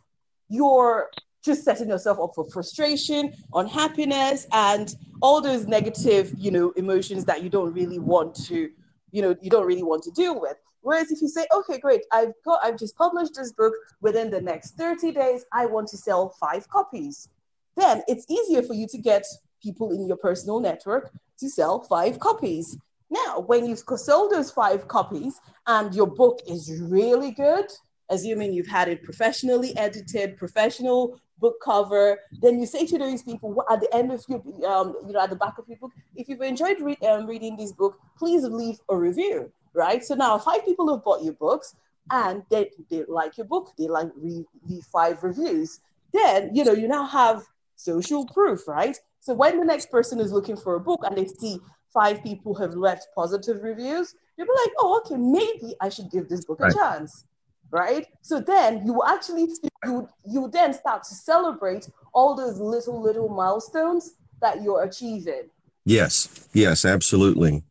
you're 0.49 1.09
just 1.43 1.65
setting 1.65 1.89
yourself 1.89 2.19
up 2.21 2.33
for 2.35 2.49
frustration, 2.51 3.33
unhappiness, 3.55 4.47
and 4.53 4.95
all 5.23 5.41
those 5.41 5.67
negative, 5.67 6.33
you 6.37 6.51
know, 6.51 6.71
emotions 6.77 7.25
that 7.25 7.43
you 7.43 7.49
don't 7.49 7.73
really 7.73 7.99
want 7.99 8.35
to, 8.47 8.71
you 9.11 9.23
know, 9.23 9.35
you 9.41 9.51
don't 9.51 9.67
really 9.67 9.83
want 9.83 10.03
to 10.03 10.11
deal 10.11 10.41
with. 10.41 10.57
Whereas 10.83 11.11
if 11.11 11.21
you 11.21 11.29
say, 11.29 11.47
okay, 11.55 11.79
great, 11.79 12.03
I've 12.11 12.33
got, 12.45 12.61
I've 12.65 12.79
just 12.79 12.97
published 12.97 13.35
this 13.35 13.53
book 13.53 13.75
within 14.01 14.31
the 14.31 14.41
next 14.41 14.77
30 14.77 15.13
days, 15.13 15.45
I 15.53 15.67
want 15.67 15.89
to 15.89 15.97
sell 15.97 16.35
five 16.41 16.69
copies, 16.69 17.29
then 17.77 18.03
it's 18.09 18.27
easier 18.31 18.63
for 18.63 18.75
you 18.75 18.87
to 18.89 18.99
get 18.99 19.25
people 19.63 19.93
in 19.93 20.07
your 20.07 20.17
personal 20.17 20.61
network 20.61 21.11
to 21.39 21.49
sell 21.49 21.83
five 21.83 22.19
copies. 22.19 22.79
Now, 23.11 23.41
when 23.41 23.67
you've 23.67 23.83
sold 23.97 24.31
those 24.31 24.51
five 24.51 24.89
copies 24.89 25.41
and 25.67 25.95
your 25.95 26.07
book 26.07 26.41
is 26.49 26.81
really 26.81 27.33
good, 27.33 27.67
assuming 28.09 28.53
you've 28.53 28.67
had 28.67 28.89
it 28.89 29.03
professionally 29.03 29.77
edited, 29.77 30.37
professional 30.37 31.21
book 31.41 31.57
cover, 31.65 32.19
then 32.43 32.61
you 32.61 32.67
say 32.67 32.87
to 32.87 32.99
those 32.99 33.23
people 33.23 33.65
at 33.71 33.81
the 33.81 33.95
end 33.95 34.13
of 34.13 34.25
your, 34.29 34.41
um, 34.67 34.95
you 35.07 35.13
know, 35.13 35.21
at 35.21 35.31
the 35.31 35.37
back 35.37 35.59
of 35.59 35.69
your 35.69 35.79
book, 35.79 35.93
if 36.15 36.29
you've 36.29 36.43
enjoyed 36.43 36.79
um, 37.09 37.27
reading 37.27 37.57
this 37.57 37.73
book, 37.73 37.99
please 38.19 38.45
leave 38.45 38.79
a 38.89 38.97
review 38.97 39.51
right? 39.75 40.05
So 40.05 40.15
now 40.15 40.39
five 40.39 40.65
people 40.65 40.93
have 40.93 41.05
bought 41.05 41.23
your 41.23 41.35
books 41.35 41.77
and 42.11 42.43
they, 42.51 42.71
they 42.91 43.05
like 43.09 43.37
your 43.37 43.47
book, 43.47 43.73
they 43.79 43.87
like 43.87 44.11
read 44.17 44.45
the 44.67 44.81
five 44.93 45.23
reviews. 45.23 45.81
Then, 46.13 46.55
you 46.55 46.65
know, 46.65 46.73
you 46.73 46.89
now 46.89 47.07
have 47.07 47.45
social 47.77 48.27
proof, 48.27 48.67
right? 48.67 48.97
So 49.21 49.35
when 49.35 49.59
the 49.59 49.65
next 49.65 49.91
person 49.91 50.19
is 50.19 50.33
looking 50.33 50.57
for 50.57 50.75
a 50.75 50.81
book 50.81 51.03
and 51.05 51.17
they 51.17 51.27
see 51.27 51.59
five 51.93 52.23
people 52.23 52.55
have 52.55 52.75
left 52.75 53.09
positive 53.15 53.63
reviews, 53.63 54.15
they'll 54.37 54.47
be 54.47 54.53
like, 54.53 54.73
oh, 54.79 55.03
okay, 55.05 55.17
maybe 55.17 55.75
I 55.81 55.89
should 55.89 56.11
give 56.11 56.29
this 56.29 56.45
book 56.45 56.61
right. 56.61 56.73
a 56.73 56.75
chance. 56.75 57.25
Right. 57.71 58.07
So 58.23 58.41
then 58.41 58.85
you 58.85 59.03
actually 59.07 59.49
you 59.85 60.09
you 60.27 60.51
then 60.53 60.75
start 60.75 61.05
to 61.05 61.15
celebrate 61.15 61.89
all 62.13 62.35
those 62.35 62.59
little 62.59 63.01
little 63.01 63.29
milestones 63.29 64.15
that 64.41 64.63
you're 64.63 64.83
achieving. 64.83 65.51
Yes. 65.85 66.49
Yes, 66.53 66.85
absolutely 66.85 67.63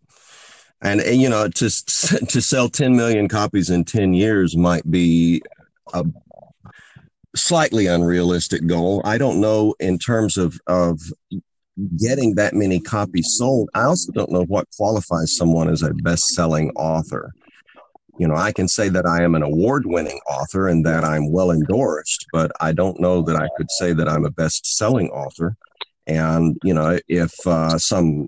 and, 0.81 1.01
and, 1.01 1.21
you 1.21 1.29
know 1.29 1.47
to 1.47 1.69
to 2.27 2.41
sell 2.41 2.69
10 2.69 2.95
million 2.95 3.27
copies 3.27 3.69
in 3.69 3.83
10 3.83 4.13
years 4.13 4.55
might 4.55 4.89
be 4.89 5.41
a 5.93 6.05
slightly 7.35 7.87
unrealistic 7.87 8.65
goal 8.65 9.01
i 9.05 9.17
don't 9.17 9.39
know 9.39 9.75
in 9.79 9.97
terms 9.99 10.37
of 10.37 10.59
of 10.67 10.99
getting 11.97 12.35
that 12.35 12.53
many 12.53 12.79
copies 12.79 13.35
sold 13.37 13.69
i 13.73 13.83
also 13.83 14.11
don't 14.11 14.31
know 14.31 14.43
what 14.45 14.67
qualifies 14.75 15.35
someone 15.35 15.69
as 15.69 15.83
a 15.83 15.93
best-selling 15.95 16.71
author 16.71 17.31
you 18.19 18.27
know 18.27 18.35
i 18.35 18.51
can 18.51 18.67
say 18.67 18.89
that 18.89 19.05
i 19.05 19.23
am 19.23 19.33
an 19.33 19.43
award-winning 19.43 20.19
author 20.29 20.67
and 20.67 20.85
that 20.85 21.03
i'm 21.03 21.31
well 21.31 21.51
endorsed 21.51 22.25
but 22.31 22.51
i 22.59 22.71
don't 22.71 22.99
know 22.99 23.21
that 23.21 23.35
i 23.35 23.47
could 23.57 23.71
say 23.71 23.93
that 23.93 24.07
i'm 24.07 24.25
a 24.25 24.31
best-selling 24.31 25.09
author 25.09 25.55
and 26.05 26.57
you 26.63 26.73
know 26.73 26.99
if 27.07 27.33
uh, 27.47 27.77
some 27.77 28.27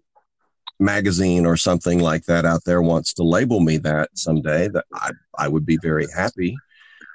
magazine 0.81 1.45
or 1.45 1.55
something 1.55 1.99
like 1.99 2.25
that 2.25 2.43
out 2.43 2.65
there 2.65 2.81
wants 2.81 3.13
to 3.13 3.23
label 3.23 3.61
me 3.61 3.77
that 3.77 4.09
someday, 4.17 4.67
that 4.69 4.85
I, 4.93 5.11
I 5.37 5.47
would 5.47 5.65
be 5.65 5.77
very 5.77 6.07
happy. 6.13 6.57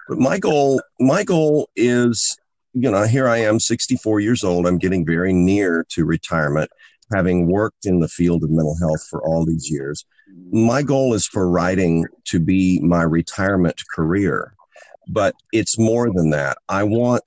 But 0.08 0.18
my 0.18 0.38
goal, 0.38 0.80
my 1.00 1.24
goal 1.24 1.68
is, 1.74 2.38
you 2.72 2.90
know, 2.90 3.02
here 3.02 3.28
I 3.28 3.38
am, 3.38 3.58
64 3.58 4.20
years 4.20 4.44
old. 4.44 4.66
I'm 4.66 4.78
getting 4.78 5.04
very 5.04 5.32
near 5.32 5.84
to 5.90 6.04
retirement, 6.04 6.70
having 7.12 7.50
worked 7.50 7.86
in 7.86 8.00
the 8.00 8.08
field 8.08 8.42
of 8.42 8.50
mental 8.50 8.76
health 8.78 9.06
for 9.08 9.24
all 9.24 9.44
these 9.44 9.70
years. 9.70 10.04
My 10.50 10.82
goal 10.82 11.14
is 11.14 11.26
for 11.26 11.48
writing 11.48 12.06
to 12.26 12.40
be 12.40 12.80
my 12.80 13.02
retirement 13.02 13.80
career, 13.94 14.54
but 15.08 15.34
it's 15.52 15.78
more 15.78 16.12
than 16.12 16.30
that. 16.30 16.58
I 16.68 16.82
want 16.82 17.22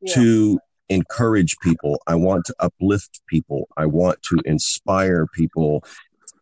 yeah. 0.00 0.14
to 0.14 0.58
encourage 0.88 1.56
people. 1.62 2.00
I 2.06 2.14
want 2.14 2.44
to 2.46 2.54
uplift 2.60 3.20
people. 3.28 3.68
I 3.76 3.86
want 3.86 4.22
to 4.30 4.38
inspire 4.44 5.26
people. 5.34 5.84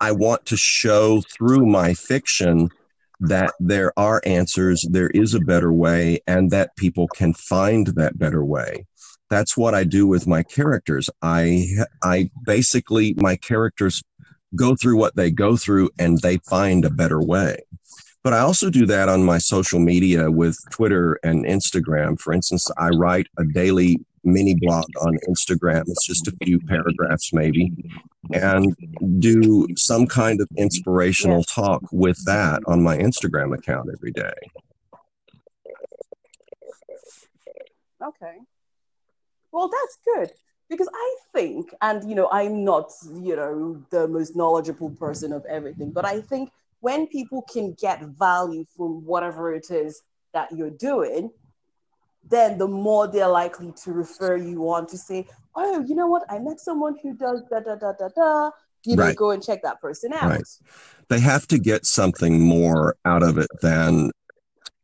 I 0.01 0.13
want 0.13 0.45
to 0.47 0.57
show 0.57 1.23
through 1.23 1.67
my 1.67 1.95
fiction 1.95 2.69
that 3.21 3.53
there 3.61 3.93
are 3.97 4.21
answers, 4.27 4.87
there 4.91 5.11
is 5.11 5.35
a 5.35 5.41
better 5.41 5.73
way, 5.73 6.21
and 6.27 6.51
that 6.51 6.77
people 6.77 7.09
can 7.09 7.33
find 7.33 7.87
that 7.89 8.19
better 8.19 8.45
way. 8.45 8.87
That's 9.35 9.57
what 9.57 9.75
I 9.75 9.83
do 9.83 10.07
with 10.07 10.29
my 10.29 10.45
characters. 10.45 11.11
I, 11.21 11.67
I 12.05 12.31
basically, 12.45 13.15
my 13.17 13.35
characters 13.35 14.01
go 14.55 14.77
through 14.77 14.97
what 14.97 15.17
they 15.17 15.33
go 15.33 15.57
through 15.57 15.91
and 15.99 16.21
they 16.21 16.37
find 16.49 16.85
a 16.85 16.91
better 16.91 17.21
way. 17.21 17.57
But 18.23 18.33
I 18.33 18.39
also 18.39 18.71
do 18.71 18.87
that 18.87 19.09
on 19.09 19.25
my 19.25 19.39
social 19.39 19.81
media 19.81 20.31
with 20.31 20.57
Twitter 20.71 21.19
and 21.25 21.45
Instagram. 21.45 22.17
For 22.21 22.33
instance, 22.33 22.71
I 22.79 22.91
write 22.91 23.27
a 23.37 23.45
daily 23.45 23.99
mini 24.23 24.55
blog 24.55 24.85
on 25.01 25.19
Instagram. 25.29 25.83
It's 25.89 26.07
just 26.07 26.29
a 26.29 26.37
few 26.45 26.61
paragraphs, 26.61 27.33
maybe, 27.33 27.73
and 28.33 28.73
do 29.19 29.67
some 29.77 30.07
kind 30.07 30.41
of 30.41 30.49
inspirational 30.57 31.43
talk 31.43 31.83
with 31.91 32.25
that 32.27 32.63
on 32.69 32.85
my 32.85 32.97
Instagram 32.99 33.53
account 33.53 33.89
every 33.93 34.13
day. 34.13 34.33
Okay. 38.01 38.37
Well, 39.55 39.71
that's 39.71 39.99
good 40.05 40.33
because 40.69 40.89
I 40.93 41.17
think, 41.33 41.73
and 41.81 42.09
you 42.09 42.17
know, 42.17 42.29
I'm 42.33 42.65
not, 42.65 42.91
you 43.23 43.37
know, 43.37 43.81
the 43.91 44.09
most 44.09 44.35
knowledgeable 44.35 44.91
person 44.91 45.33
of 45.33 45.45
everything, 45.47 45.93
but 45.93 46.05
I 46.05 46.21
think 46.23 46.51
when 46.81 47.07
people 47.07 47.43
can 47.43 47.77
get 47.81 48.03
value 48.03 48.65
from 48.77 49.07
whatever 49.07 49.55
it 49.55 49.71
is 49.71 50.03
that 50.33 50.51
you're 50.51 50.71
doing, 50.91 51.31
then 52.29 52.59
the 52.59 52.67
more 52.67 53.07
they're 53.07 53.29
likely 53.29 53.73
to 53.85 53.93
refer 53.93 54.37
you 54.37 54.69
on 54.71 54.89
to 54.89 54.99
say, 54.99 55.29
oh, 55.55 55.85
you 55.87 55.95
know 55.95 56.09
what? 56.09 56.25
I 56.29 56.41
met 56.41 56.59
someone 56.59 56.97
who 57.01 57.15
does 57.15 57.43
da 57.49 57.61
da 57.61 57.77
da 57.77 57.93
da 57.93 58.09
da. 58.09 58.51
You 58.85 58.97
know, 58.97 59.15
go 59.15 59.31
and 59.31 59.43
check 59.43 59.63
that 59.63 59.81
person 59.81 60.13
out. 60.13 60.31
Right. 60.31 60.43
They 61.09 61.21
have 61.21 61.47
to 61.47 61.59
get 61.59 61.87
something 61.87 62.41
more 62.41 62.97
out 63.05 63.23
of 63.23 63.39
it 63.39 63.49
than, 63.63 64.11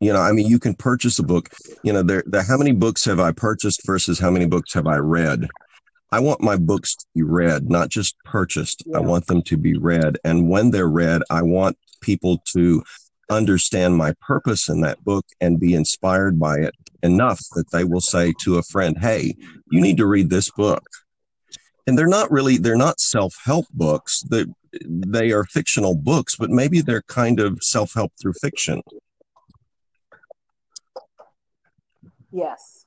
you 0.01 0.11
know, 0.11 0.19
I 0.19 0.31
mean, 0.31 0.47
you 0.47 0.59
can 0.59 0.73
purchase 0.73 1.19
a 1.19 1.23
book. 1.23 1.49
You 1.83 1.93
know, 1.93 2.01
there, 2.01 2.23
there, 2.25 2.43
how 2.43 2.57
many 2.57 2.71
books 2.71 3.05
have 3.05 3.19
I 3.19 3.31
purchased 3.31 3.85
versus 3.85 4.19
how 4.19 4.31
many 4.31 4.47
books 4.47 4.73
have 4.73 4.87
I 4.87 4.97
read? 4.97 5.47
I 6.11 6.19
want 6.19 6.41
my 6.41 6.57
books 6.57 6.95
to 6.95 7.05
be 7.13 7.21
read, 7.21 7.69
not 7.69 7.89
just 7.89 8.15
purchased. 8.25 8.83
Yeah. 8.85 8.97
I 8.97 8.99
want 9.01 9.27
them 9.27 9.43
to 9.43 9.57
be 9.57 9.77
read. 9.77 10.17
And 10.25 10.49
when 10.49 10.71
they're 10.71 10.89
read, 10.89 11.21
I 11.29 11.43
want 11.43 11.77
people 12.01 12.41
to 12.53 12.83
understand 13.29 13.95
my 13.95 14.13
purpose 14.21 14.67
in 14.67 14.81
that 14.81 15.03
book 15.03 15.25
and 15.39 15.59
be 15.59 15.75
inspired 15.75 16.39
by 16.39 16.57
it 16.57 16.73
enough 17.03 17.39
that 17.55 17.71
they 17.71 17.83
will 17.83 18.01
say 18.01 18.33
to 18.41 18.57
a 18.57 18.63
friend, 18.63 18.97
Hey, 18.99 19.35
you 19.69 19.79
need 19.79 19.97
to 19.97 20.07
read 20.07 20.31
this 20.31 20.49
book. 20.49 20.83
And 21.85 21.97
they're 21.97 22.07
not 22.07 22.31
really, 22.31 22.57
they're 22.57 22.75
not 22.75 22.99
self 22.99 23.35
help 23.45 23.65
books. 23.71 24.23
They, 24.23 24.45
they 24.83 25.31
are 25.31 25.43
fictional 25.43 25.95
books, 25.95 26.35
but 26.35 26.49
maybe 26.49 26.81
they're 26.81 27.03
kind 27.03 27.39
of 27.39 27.59
self 27.61 27.93
help 27.93 28.13
through 28.19 28.33
fiction. 28.41 28.81
Yes. 32.31 32.85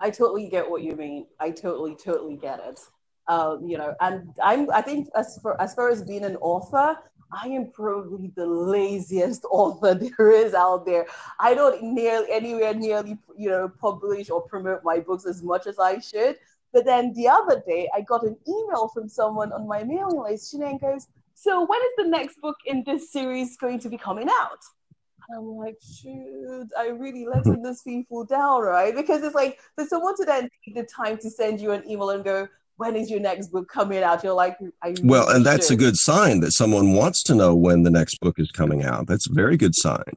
I 0.00 0.10
totally 0.10 0.48
get 0.48 0.68
what 0.68 0.82
you 0.82 0.94
mean. 0.94 1.26
I 1.40 1.50
totally, 1.50 1.96
totally 1.96 2.36
get 2.36 2.60
it. 2.60 2.80
Um, 3.26 3.66
you 3.66 3.76
know, 3.76 3.94
and 4.00 4.32
I'm, 4.42 4.70
I 4.70 4.80
think 4.80 5.08
as 5.14 5.38
far, 5.42 5.60
as 5.60 5.74
far 5.74 5.90
as 5.90 6.02
being 6.02 6.24
an 6.24 6.36
author, 6.36 6.96
I 7.30 7.48
am 7.48 7.70
probably 7.72 8.32
the 8.34 8.46
laziest 8.46 9.44
author 9.50 9.94
there 9.94 10.30
is 10.30 10.54
out 10.54 10.86
there. 10.86 11.06
I 11.38 11.54
don't 11.54 11.82
nearly 11.82 12.26
anywhere 12.30 12.74
nearly 12.74 13.18
you 13.36 13.50
know 13.50 13.68
publish 13.68 14.30
or 14.30 14.42
promote 14.42 14.82
my 14.82 15.00
books 15.00 15.26
as 15.26 15.42
much 15.42 15.66
as 15.66 15.78
I 15.78 15.98
should. 15.98 16.36
But 16.72 16.84
then 16.84 17.12
the 17.14 17.28
other 17.28 17.62
day, 17.66 17.88
I 17.94 18.02
got 18.02 18.24
an 18.24 18.36
email 18.46 18.88
from 18.88 19.08
someone 19.08 19.52
on 19.52 19.66
my 19.66 19.84
mailing 19.84 20.22
list. 20.22 20.50
She 20.50 20.58
goes, 20.58 21.06
"So 21.34 21.66
when 21.66 21.80
is 21.80 21.92
the 21.98 22.04
next 22.04 22.40
book 22.40 22.56
in 22.66 22.82
this 22.84 23.12
series 23.12 23.56
going 23.56 23.78
to 23.80 23.88
be 23.88 23.98
coming 23.98 24.28
out?" 24.30 24.60
I'm 25.30 25.56
like, 25.56 25.76
shoot, 25.82 26.68
I 26.78 26.88
really 26.88 27.26
letting 27.26 27.62
this 27.62 27.82
people 27.82 28.24
down, 28.24 28.62
right? 28.62 28.94
Because 28.94 29.22
it's 29.22 29.34
like 29.34 29.58
for 29.74 29.84
someone 29.84 30.16
to 30.16 30.24
then 30.24 30.48
take 30.64 30.74
the 30.74 30.84
time 30.84 31.18
to 31.18 31.30
send 31.30 31.60
you 31.60 31.72
an 31.72 31.88
email 31.88 32.10
and 32.10 32.24
go, 32.24 32.48
when 32.76 32.96
is 32.96 33.10
your 33.10 33.20
next 33.20 33.48
book 33.48 33.68
coming 33.68 34.02
out? 34.02 34.24
You're 34.24 34.32
like, 34.32 34.56
I 34.82 34.88
really 34.88 35.02
well, 35.04 35.28
and 35.28 35.44
that's 35.44 35.66
should. 35.66 35.74
a 35.74 35.76
good 35.78 35.98
sign 35.98 36.40
that 36.40 36.52
someone 36.52 36.94
wants 36.94 37.22
to 37.24 37.34
know 37.34 37.54
when 37.54 37.82
the 37.82 37.90
next 37.90 38.20
book 38.20 38.38
is 38.38 38.50
coming 38.50 38.84
out. 38.84 39.06
That's 39.06 39.28
a 39.28 39.32
very 39.32 39.56
good 39.56 39.74
sign. 39.74 40.12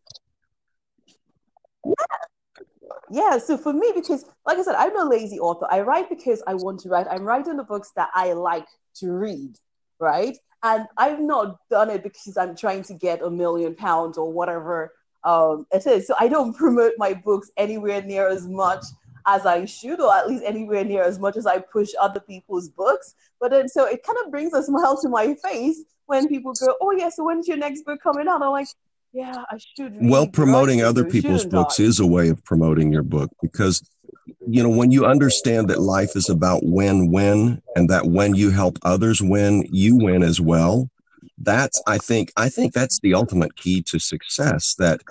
Yeah, 3.09 3.39
so 3.39 3.57
for 3.57 3.73
me, 3.73 3.91
because 3.93 4.23
like 4.45 4.57
I 4.57 4.63
said, 4.63 4.75
I'm 4.75 4.95
a 4.97 5.03
lazy 5.03 5.39
author. 5.39 5.67
I 5.69 5.81
write 5.81 6.07
because 6.07 6.41
I 6.47 6.53
want 6.53 6.79
to 6.81 6.89
write. 6.89 7.07
I'm 7.09 7.23
writing 7.23 7.57
the 7.57 7.63
books 7.63 7.91
that 7.97 8.09
I 8.13 8.31
like 8.31 8.67
to 8.97 9.11
read, 9.11 9.57
right? 9.99 10.37
And 10.63 10.85
I've 10.95 11.19
not 11.19 11.57
done 11.69 11.89
it 11.89 12.03
because 12.03 12.37
I'm 12.37 12.55
trying 12.55 12.83
to 12.83 12.93
get 12.93 13.21
a 13.21 13.29
million 13.29 13.75
pounds 13.75 14.17
or 14.17 14.31
whatever 14.31 14.93
um, 15.23 15.65
it 15.71 15.85
is. 15.85 16.07
So 16.07 16.15
I 16.19 16.27
don't 16.27 16.53
promote 16.57 16.93
my 16.97 17.13
books 17.13 17.51
anywhere 17.57 18.01
near 18.01 18.27
as 18.27 18.47
much 18.47 18.85
as 19.27 19.45
I 19.45 19.65
should, 19.65 19.99
or 20.01 20.13
at 20.13 20.27
least 20.27 20.43
anywhere 20.45 20.83
near 20.83 21.03
as 21.03 21.19
much 21.19 21.37
as 21.37 21.45
I 21.45 21.59
push 21.59 21.89
other 21.99 22.19
people's 22.19 22.69
books. 22.69 23.15
But 23.39 23.51
then, 23.51 23.69
so 23.69 23.85
it 23.85 24.03
kind 24.03 24.17
of 24.23 24.31
brings 24.31 24.53
a 24.53 24.63
smile 24.63 24.99
to 25.01 25.09
my 25.09 25.35
face 25.35 25.83
when 26.05 26.27
people 26.27 26.53
go, 26.53 26.75
"Oh 26.81 26.91
yeah, 26.91 27.09
so 27.09 27.25
when's 27.25 27.47
your 27.47 27.57
next 27.57 27.83
book 27.83 27.99
coming 28.01 28.27
out?" 28.27 28.41
I'm 28.41 28.51
like, 28.51 28.67
"Yeah, 29.13 29.43
I 29.49 29.57
should." 29.77 29.95
Well, 30.01 30.27
promoting 30.27 30.81
other 30.81 31.05
people's 31.05 31.45
books 31.45 31.79
is 31.79 31.99
a 31.99 32.07
way 32.07 32.29
of 32.29 32.43
promoting 32.43 32.91
your 32.91 33.03
book 33.03 33.29
because 33.41 33.81
you 34.47 34.63
know 34.63 34.69
when 34.69 34.91
you 34.91 35.05
understand 35.05 35.69
that 35.69 35.79
life 35.79 36.15
is 36.15 36.29
about 36.29 36.61
win-win 36.63 37.61
and 37.75 37.89
that 37.89 38.07
when 38.07 38.35
you 38.35 38.49
help 38.49 38.79
others 38.83 39.21
win, 39.21 39.67
you 39.71 39.97
win 39.97 40.23
as 40.23 40.41
well. 40.41 40.89
That's 41.43 41.81
I 41.87 41.97
think 41.97 42.31
I 42.37 42.49
think 42.49 42.73
that's 42.73 42.99
the 42.99 43.13
ultimate 43.13 43.55
key 43.55 43.81
to 43.83 43.99
success 43.99 44.75
that 44.75 45.01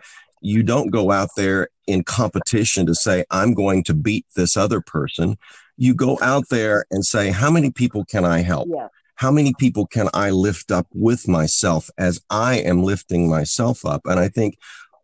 you 0.42 0.62
don't 0.62 0.90
go 0.90 1.10
out 1.10 1.30
there 1.36 1.68
in 1.86 2.04
competition 2.04 2.86
to 2.86 2.94
say 2.94 3.24
I'm 3.30 3.54
going 3.54 3.84
to 3.84 3.94
beat 3.94 4.26
this 4.36 4.56
other 4.56 4.80
person. 4.80 5.36
You 5.76 5.94
go 5.94 6.18
out 6.22 6.44
there 6.50 6.86
and 6.90 7.04
say 7.04 7.30
how 7.30 7.50
many 7.50 7.70
people 7.70 8.04
can 8.04 8.24
I 8.24 8.40
help? 8.40 8.68
Yeah, 8.70 8.88
how 9.20 9.30
many 9.30 9.52
people 9.58 9.86
can 9.86 10.08
I 10.14 10.30
lift 10.30 10.70
up 10.72 10.86
with 10.94 11.28
myself 11.28 11.90
as 11.98 12.22
I 12.30 12.56
am 12.56 12.82
lifting 12.82 13.28
myself 13.28 13.84
up? 13.84 14.02
And 14.06 14.18
I 14.18 14.28
think 14.28 14.56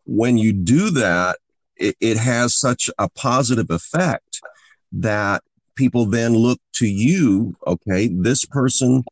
when 0.07 0.39
you 0.39 0.55
do 0.55 0.91
that, 0.93 1.37
it, 1.77 1.97
it 2.01 2.17
has 2.17 2.59
such 2.59 2.89
a 2.99 3.11
positive 3.11 3.71
effect 3.71 4.41
that 4.93 5.43
people 5.75 6.07
then 6.07 6.35
look 6.35 6.61
to 6.77 6.87
you. 6.87 7.55
Okay, 7.67 8.09
this 8.09 8.47
person 8.47 9.05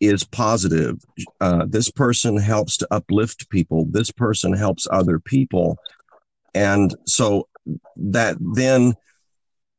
is 0.00 0.24
positive. 0.24 0.98
Uh, 1.40 1.64
this 1.68 1.90
person 1.90 2.36
helps 2.36 2.76
to 2.78 2.88
uplift 2.90 3.50
people. 3.50 3.86
This 3.88 4.10
person 4.10 4.52
helps 4.52 4.86
other 4.90 5.18
people. 5.18 5.78
And 6.54 6.94
so 7.06 7.48
that 7.96 8.36
then 8.40 8.94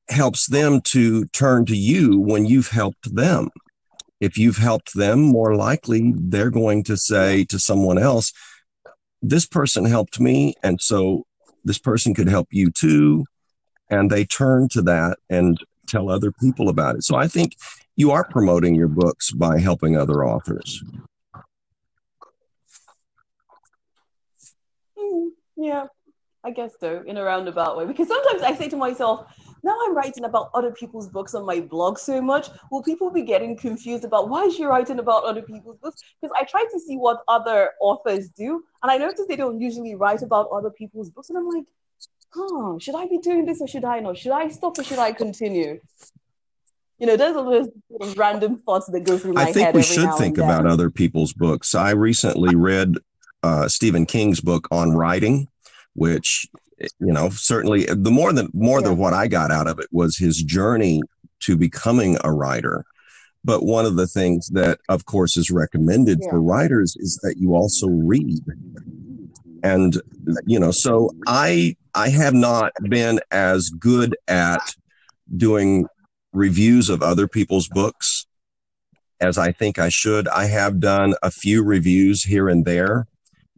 helps 0.10 0.48
them 0.48 0.82
to 0.82 1.26
turn 1.28 1.66
to 1.66 1.76
you 1.76 2.20
when 2.20 2.46
you've 2.46 2.70
helped 2.70 3.16
them 3.16 3.50
if 4.20 4.38
you've 4.38 4.58
helped 4.58 4.94
them, 4.96 5.22
more 5.22 5.56
likely 5.56 6.14
they're 6.16 6.50
going 6.50 6.84
to 6.84 6.98
say 6.98 7.46
to 7.46 7.60
someone 7.60 7.98
else, 7.98 8.34
This 9.22 9.46
person 9.46 9.86
helped 9.86 10.20
me. 10.20 10.56
And 10.64 10.82
so 10.82 11.26
this 11.64 11.80
person 11.80 12.14
could 12.14 12.28
help 12.28 12.48
you 12.52 12.72
too. 12.72 13.26
And 13.90 14.10
they 14.10 14.26
turn 14.26 14.70
to 14.70 14.82
that 14.84 15.18
and 15.30 15.58
tell 15.88 16.10
other 16.10 16.32
people 16.32 16.70
about 16.70 16.96
it. 16.96 17.04
So 17.04 17.16
I 17.16 17.28
think 17.28 17.54
you 18.00 18.12
are 18.12 18.24
promoting 18.24 18.76
your 18.76 18.88
books 18.88 19.30
by 19.32 19.60
helping 19.60 19.98
other 19.98 20.26
authors. 20.26 20.82
Mm, 24.98 25.32
yeah, 25.58 25.88
I 26.46 26.52
guess 26.52 26.72
so, 26.80 27.04
in 27.06 27.18
a 27.18 27.24
roundabout 27.24 27.76
way. 27.78 27.86
Because 27.86 28.08
sometimes 28.08 28.42
I 28.42 28.56
say 28.56 28.70
to 28.70 28.78
myself, 28.78 29.26
now 29.64 29.76
I'm 29.84 29.94
writing 29.94 30.24
about 30.24 30.50
other 30.54 30.72
people's 30.72 31.10
books 31.10 31.36
on 31.36 31.46
my 31.46 31.60
blog 31.60 31.98
so 31.98 32.22
much. 32.22 32.48
Will 32.72 32.82
people 32.82 33.12
be 33.12 33.24
getting 33.24 33.58
confused 33.58 34.06
about 34.06 34.30
why 34.30 34.46
is 34.46 34.56
she 34.56 34.64
writing 34.64 35.00
about 35.00 35.26
other 35.26 35.42
people's 35.42 35.76
books? 35.80 36.02
Because 36.22 36.34
I 36.40 36.46
try 36.46 36.64
to 36.72 36.80
see 36.80 36.96
what 36.96 37.22
other 37.28 37.72
authors 37.82 38.30
do, 38.30 38.64
and 38.82 38.90
I 38.90 38.98
notice 38.98 39.26
they 39.28 39.36
don't 39.36 39.60
usually 39.60 39.96
write 39.96 40.22
about 40.22 40.48
other 40.54 40.70
people's 40.70 41.10
books. 41.10 41.28
And 41.28 41.38
I'm 41.38 41.50
like, 41.50 41.66
huh, 42.34 42.80
should 42.80 42.96
I 42.96 43.08
be 43.08 43.18
doing 43.18 43.46
this 43.46 43.60
or 43.60 43.68
should 43.68 43.84
I 43.84 44.00
not? 44.00 44.18
Should 44.18 44.32
I 44.32 44.48
stop 44.48 44.80
or 44.80 44.86
should 44.86 45.00
I 45.00 45.12
continue? 45.12 45.82
You 47.00 47.08
know, 47.08 47.16
there's 47.16 47.36
all 47.36 47.50
those 47.50 47.70
sort 47.90 48.02
of 48.02 48.18
random 48.18 48.62
thoughts 48.66 48.88
that 48.88 49.02
go 49.02 49.18
through 49.18 49.34
my 49.34 49.42
I 49.42 49.46
head. 49.46 49.54
think 49.54 49.74
we 49.74 49.84
should 49.84 50.14
think 50.18 50.38
about 50.38 50.66
other 50.66 50.90
people's 50.90 51.32
books. 51.34 51.74
I 51.74 51.92
recently 51.92 52.56
read 52.56 52.96
uh, 53.42 53.68
Stephen 53.70 54.06
King's 54.06 54.42
book 54.42 54.68
on 54.70 54.92
writing, 54.92 55.48
which 55.96 56.46
you 57.00 57.12
know 57.14 57.30
certainly 57.30 57.86
the 57.86 58.12
more 58.12 58.34
than 58.34 58.50
more 58.54 58.80
Yeah. 58.82 58.90
than 58.90 58.98
what 58.98 59.14
I 59.14 59.28
got 59.28 59.50
out 59.52 59.68
of 59.68 59.80
it 59.80 59.88
was 59.92 60.18
his 60.18 60.44
journey 60.44 61.02
to 61.42 61.56
becoming 61.56 62.18
a 62.24 62.32
writer. 62.34 62.86
But 63.46 63.64
one 63.64 63.86
of 63.86 63.96
the 63.96 64.08
things 64.08 64.50
that, 64.50 64.80
of 64.90 65.06
course, 65.06 65.38
is 65.38 65.50
recommended 65.50 66.20
Yeah. 66.22 66.32
for 66.32 66.42
writers 66.42 66.98
is 67.00 67.18
that 67.24 67.36
you 67.38 67.56
also 67.56 67.88
read. 67.88 68.44
And 69.64 70.02
you 70.46 70.60
know, 70.60 70.72
so 70.72 71.12
I 71.28 71.76
I 71.96 72.10
have 72.10 72.34
not 72.34 72.74
been 72.84 73.20
as 73.32 73.70
good 73.70 74.16
at 74.28 74.76
doing 75.36 75.88
reviews 76.34 76.90
of 76.90 77.02
other 77.02 77.28
people's 77.28 77.68
books 77.68 78.26
as 79.22 79.38
I 79.38 79.52
think 79.52 79.80
I 79.80 79.90
should. 79.90 80.28
I 80.28 80.46
have 80.46 80.80
done 80.80 81.14
a 81.22 81.32
few 81.32 81.64
reviews 81.64 82.24
here 82.24 82.48
and 82.48 82.66
there, 82.66 83.08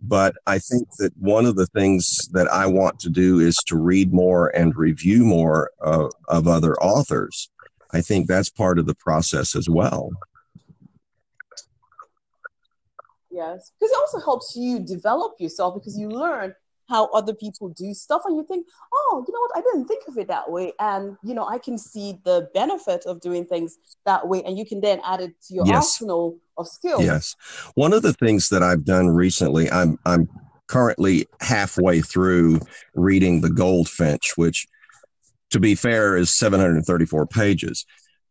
but 0.01 0.35
I 0.47 0.59
think 0.59 0.87
that 0.97 1.15
one 1.17 1.45
of 1.45 1.55
the 1.55 1.67
things 1.67 2.29
that 2.31 2.47
I 2.47 2.65
want 2.65 2.99
to 3.01 3.09
do 3.09 3.39
is 3.39 3.55
to 3.67 3.77
read 3.77 4.11
more 4.11 4.47
and 4.55 4.75
review 4.75 5.23
more 5.23 5.71
uh, 5.81 6.09
of 6.27 6.47
other 6.47 6.75
authors. 6.81 7.49
I 7.93 8.01
think 8.01 8.27
that's 8.27 8.49
part 8.49 8.79
of 8.79 8.85
the 8.85 8.95
process 8.95 9.55
as 9.55 9.69
well. 9.69 10.09
Yes, 13.29 13.71
because 13.79 13.91
it 13.91 13.97
also 13.97 14.19
helps 14.19 14.55
you 14.55 14.79
develop 14.79 15.33
yourself 15.39 15.75
because 15.75 15.97
you 15.97 16.09
learn 16.09 16.53
how 16.91 17.05
other 17.07 17.33
people 17.33 17.69
do 17.69 17.93
stuff 17.93 18.21
and 18.25 18.35
you 18.35 18.43
think, 18.43 18.67
oh, 18.93 19.23
you 19.25 19.33
know 19.33 19.39
what, 19.39 19.51
I 19.55 19.61
didn't 19.61 19.87
think 19.87 20.03
of 20.07 20.17
it 20.17 20.27
that 20.27 20.51
way. 20.51 20.73
And, 20.77 21.17
you 21.23 21.33
know, 21.33 21.47
I 21.47 21.57
can 21.57 21.77
see 21.77 22.19
the 22.25 22.49
benefit 22.53 23.05
of 23.05 23.21
doing 23.21 23.45
things 23.45 23.77
that 24.05 24.27
way. 24.27 24.43
And 24.43 24.57
you 24.57 24.65
can 24.65 24.81
then 24.81 24.99
add 25.05 25.21
it 25.21 25.33
to 25.47 25.53
your 25.53 25.65
Yes. 25.65 25.85
arsenal 25.85 26.37
of 26.57 26.67
skills. 26.67 27.03
Yes. 27.03 27.35
One 27.75 27.93
of 27.93 28.01
the 28.03 28.13
things 28.13 28.49
that 28.49 28.61
I've 28.61 28.83
done 28.83 29.07
recently, 29.07 29.71
I'm 29.71 29.97
I'm 30.05 30.27
currently 30.67 31.27
halfway 31.39 32.01
through 32.01 32.59
reading 32.93 33.41
The 33.41 33.49
Goldfinch, 33.49 34.33
which 34.35 34.67
to 35.51 35.59
be 35.59 35.75
fair 35.75 36.17
is 36.17 36.37
734 36.37 37.25
pages. 37.27 37.85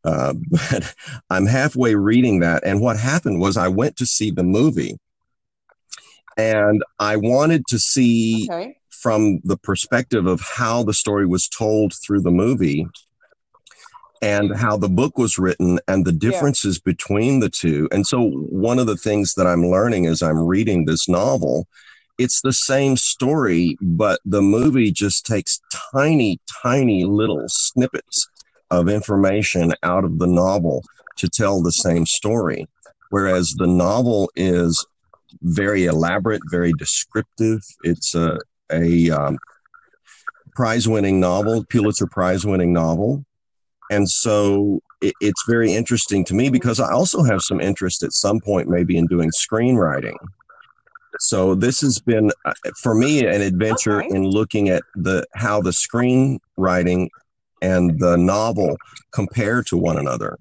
Uh, 0.04 0.34
but 0.50 0.94
I'm 1.30 1.46
halfway 1.46 1.94
reading 1.94 2.40
that. 2.40 2.62
And 2.64 2.82
what 2.82 2.98
happened 2.98 3.40
was 3.40 3.56
I 3.56 3.68
went 3.68 3.96
to 3.96 4.06
see 4.06 4.30
the 4.30 4.44
movie 4.44 4.98
and 6.40 6.82
I 6.98 7.16
wanted 7.16 7.66
to 7.68 7.78
see 7.78 8.48
Okay. 8.50 8.76
from 8.88 9.40
the 9.44 9.56
perspective 9.56 10.26
of 10.26 10.40
how 10.40 10.82
the 10.82 10.94
story 10.94 11.26
was 11.26 11.48
told 11.48 11.92
through 11.94 12.22
the 12.22 12.30
movie 12.30 12.86
and 14.22 14.54
how 14.54 14.76
the 14.76 14.88
book 14.88 15.16
was 15.16 15.38
written 15.38 15.80
and 15.88 16.04
the 16.04 16.12
differences 16.12 16.78
between 16.78 17.40
the 17.40 17.48
two. 17.48 17.88
And 17.90 18.06
so 18.06 18.30
one 18.30 18.78
of 18.78 18.86
the 18.86 18.96
things 18.96 19.34
that 19.34 19.46
I'm 19.46 19.66
learning 19.66 20.06
as 20.06 20.22
I'm 20.22 20.38
reading 20.46 20.84
this 20.84 21.08
novel, 21.08 21.66
it's 22.18 22.42
the 22.42 22.52
same 22.52 22.96
story, 22.96 23.76
but 23.80 24.20
the 24.26 24.42
movie 24.42 24.92
just 24.92 25.24
takes 25.24 25.60
tiny, 25.92 26.38
tiny 26.62 27.04
little 27.04 27.44
snippets 27.48 28.28
of 28.70 28.88
information 28.88 29.72
out 29.82 30.04
of 30.04 30.18
the 30.18 30.26
novel 30.26 30.84
to 31.16 31.28
tell 31.28 31.62
the 31.62 31.72
same 31.72 32.04
story. 32.06 32.66
Whereas 33.08 33.54
the 33.56 33.66
novel 33.66 34.30
is 34.36 34.86
very 35.42 35.84
elaborate, 35.86 36.42
very 36.50 36.72
descriptive. 36.74 37.60
It's 37.82 38.14
a, 38.14 38.38
a 38.72 39.10
um, 39.10 39.38
prize 40.54 40.88
winning 40.88 41.20
novel, 41.20 41.64
Pulitzer 41.68 42.06
Prize 42.06 42.44
winning 42.44 42.72
novel. 42.72 43.24
And 43.90 44.08
so 44.08 44.80
it, 45.00 45.14
it's 45.20 45.42
very 45.48 45.72
interesting 45.72 46.24
to 46.26 46.34
me 46.34 46.48
because 46.50 46.80
I 46.80 46.92
also 46.92 47.22
have 47.22 47.40
some 47.42 47.60
interest 47.60 48.02
at 48.02 48.12
some 48.12 48.40
point, 48.40 48.68
maybe 48.68 48.96
in 48.96 49.06
doing 49.06 49.30
screenwriting. 49.30 50.16
So 51.18 51.54
this 51.54 51.80
has 51.80 51.98
been 51.98 52.30
uh, 52.44 52.52
for 52.82 52.94
me 52.94 53.26
an 53.26 53.42
adventure 53.42 54.02
Okay. 54.02 54.14
in 54.14 54.24
looking 54.24 54.68
at 54.68 54.82
the 54.94 55.26
how 55.34 55.60
the 55.60 55.70
screenwriting 55.72 57.08
and 57.62 57.98
the 57.98 58.16
novel 58.16 58.76
compare 59.12 59.62
to 59.64 59.76
one 59.76 59.98
another. 59.98 60.38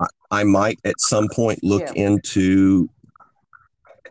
I, 0.00 0.06
I 0.30 0.44
might 0.44 0.78
at 0.84 0.94
some 0.98 1.28
point 1.28 1.58
look 1.62 1.82
Yeah. 1.82 1.92
into 1.96 2.88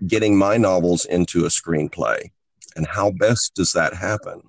getting 0.08 0.38
my 0.38 0.58
novels 0.58 1.06
into 1.06 1.45
a 1.45 1.49
screenplay 1.49 2.32
and 2.75 2.88
how 2.88 3.12
best 3.12 3.53
does 3.56 3.71
that 3.71 3.93
happen? 3.93 4.41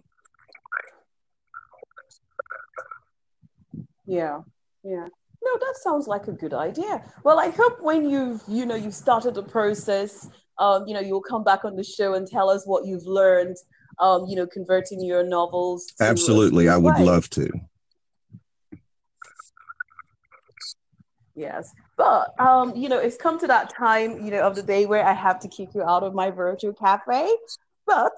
Yeah. 4.07 4.41
Yeah. 4.83 5.07
No, 5.43 5.59
that 5.59 5.75
sounds 5.83 6.07
like 6.07 6.27
a 6.27 6.33
good 6.33 6.55
idea. 6.55 7.03
Well, 7.23 7.39
I 7.39 7.51
hope 7.51 7.83
when 7.83 8.09
you've, 8.09 8.43
you 8.49 8.65
know, 8.65 8.75
you've 8.75 8.95
started 8.95 9.35
the 9.35 9.43
process 9.43 10.29
um, 10.59 10.87
you 10.87 10.95
know, 10.95 11.01
you'll 11.01 11.23
come 11.23 11.45
back 11.45 11.65
on 11.65 11.77
the 11.77 11.85
show 11.85 12.15
and 12.15 12.27
tell 12.27 12.49
us 12.49 12.67
what 12.67 12.87
you've 12.87 13.07
learned, 13.07 13.57
um, 13.99 14.27
you 14.29 14.37
know, 14.37 14.47
converting 14.47 15.03
your 15.03 15.25
novels. 15.25 15.87
To, 15.99 16.05
Absolutely, 16.05 16.69
I 16.69 16.77
would 16.77 16.99
love 16.99 17.29
to. 17.31 17.51
Yes, 21.35 21.75
but 21.97 22.39
um, 22.41 22.75
you 22.75 22.89
know, 22.89 22.99
it's 22.99 23.17
come 23.17 23.39
to 23.41 23.47
that 23.47 23.75
time, 23.75 24.25
you 24.25 24.31
know, 24.31 24.41
of 24.41 24.57
the 24.57 24.63
day 24.63 24.87
where 24.87 25.05
I 25.05 25.13
have 25.13 25.39
to 25.41 25.49
kick 25.49 25.75
you 25.75 25.83
out 25.83 26.03
of 26.03 26.15
my 26.15 26.31
virtual 26.31 26.73
cafe. 26.73 27.31
But 27.87 28.13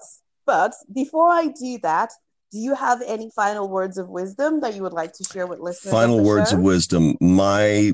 but 0.45 0.73
before 0.93 1.29
I 1.29 1.47
do 1.47 1.77
that, 1.83 2.11
do 2.51 2.59
you 2.59 2.73
have 2.73 3.01
any 3.05 3.29
final 3.35 3.69
words 3.69 3.97
of 3.97 4.09
wisdom 4.09 4.61
that 4.61 4.73
you 4.75 4.81
would 4.83 4.93
like 4.93 5.13
to 5.13 5.23
share 5.23 5.45
with 5.45 5.59
listeners? 5.59 5.91
Final 5.91 6.19
of 6.19 6.25
words 6.25 6.51
show? 6.51 6.57
of 6.57 6.63
wisdom. 6.63 7.15
My 7.19 7.93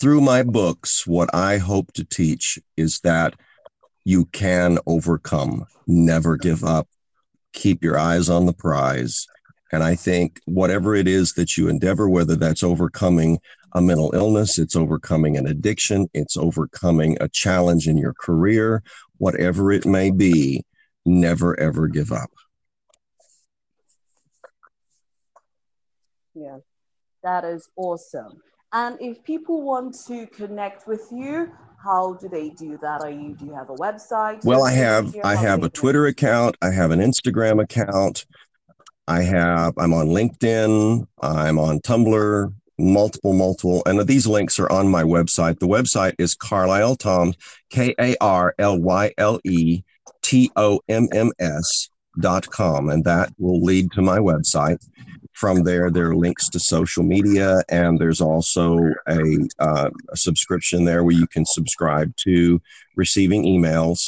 through 0.00 0.22
my 0.22 0.42
books, 0.42 1.06
what 1.06 1.32
I 1.34 1.58
hope 1.58 1.92
to 1.92 2.04
teach 2.04 2.58
is 2.76 3.00
that 3.00 3.34
you 4.04 4.24
can 4.26 4.78
overcome. 4.86 5.66
Never 5.86 6.36
give 6.36 6.64
up. 6.64 6.88
Keep 7.52 7.84
your 7.84 7.98
eyes 7.98 8.28
on 8.28 8.46
the 8.46 8.52
prize. 8.52 9.26
And 9.72 9.82
I 9.82 9.94
think 9.94 10.40
whatever 10.44 10.94
it 10.94 11.08
is 11.08 11.32
that 11.34 11.56
you 11.56 11.68
endeavor, 11.68 12.08
whether 12.08 12.36
that's 12.36 12.62
overcoming 12.62 13.38
a 13.72 13.80
mental 13.80 14.12
illness, 14.14 14.58
it's 14.58 14.76
overcoming 14.76 15.38
an 15.38 15.46
addiction, 15.46 16.08
it's 16.12 16.36
overcoming 16.36 17.16
a 17.20 17.28
challenge 17.28 17.88
in 17.88 17.96
your 17.96 18.12
career, 18.12 18.82
whatever 19.16 19.72
it 19.72 19.86
may 19.86 20.10
be, 20.10 20.62
never 21.06 21.58
ever 21.58 21.88
give 21.88 22.12
up. 22.12 22.30
Yeah, 26.34 26.58
that 27.22 27.44
is 27.44 27.68
awesome. 27.76 28.40
And 28.74 28.98
if 29.00 29.22
people 29.24 29.62
want 29.62 29.96
to 30.06 30.26
connect 30.26 30.86
with 30.86 31.06
you, 31.10 31.52
how 31.82 32.14
do 32.14 32.28
they 32.28 32.50
do 32.50 32.78
that? 32.82 33.00
Are 33.02 33.10
you 33.10 33.34
do 33.34 33.46
you 33.46 33.54
have 33.54 33.70
a 33.70 33.74
website? 33.74 34.44
Well, 34.44 34.64
I 34.64 34.72
have 34.72 35.14
I 35.24 35.34
have 35.34 35.62
a 35.62 35.70
Twitter 35.70 36.06
account, 36.06 36.56
I 36.60 36.70
have 36.70 36.90
an 36.90 37.00
Instagram 37.00 37.62
account, 37.62 38.26
I 39.08 39.22
have 39.22 39.74
I'm 39.78 39.92
on 39.92 40.08
LinkedIn, 40.08 41.06
I'm 41.20 41.58
on 41.58 41.80
Tumblr, 41.80 42.54
multiple, 42.78 43.32
multiple, 43.32 43.82
and 43.86 44.00
these 44.06 44.26
links 44.26 44.58
are 44.58 44.70
on 44.70 44.88
my 44.88 45.02
website. 45.02 45.58
The 45.58 45.66
website 45.66 46.14
is 46.18 46.36
Karlyle 46.36 46.98
Tomms, 46.98 47.36
K 47.70 47.94
A 47.98 48.16
R 48.20 48.54
L 48.58 48.80
Y 48.80 49.12
L 49.18 49.40
E 49.44 49.82
T 50.22 50.50
O 50.56 50.80
M 50.88 51.08
M 51.12 51.32
S 51.38 51.88
dot 52.20 52.48
com, 52.50 52.90
and 52.90 53.04
that 53.04 53.32
will 53.38 53.62
lead 53.62 53.90
to 53.92 54.02
my 54.02 54.18
website. 54.18 54.78
From 55.32 55.64
there, 55.64 55.90
there 55.90 56.10
are 56.10 56.16
links 56.16 56.48
to 56.50 56.60
social 56.60 57.02
media, 57.02 57.62
and 57.70 57.98
there's 57.98 58.20
also 58.20 58.78
a, 59.08 59.48
uh, 59.58 59.90
a 60.10 60.16
subscription 60.16 60.84
there 60.84 61.02
where 61.04 61.14
you 61.14 61.26
can 61.26 61.46
subscribe 61.46 62.14
to 62.24 62.60
receiving 62.96 63.44
emails. 63.44 64.04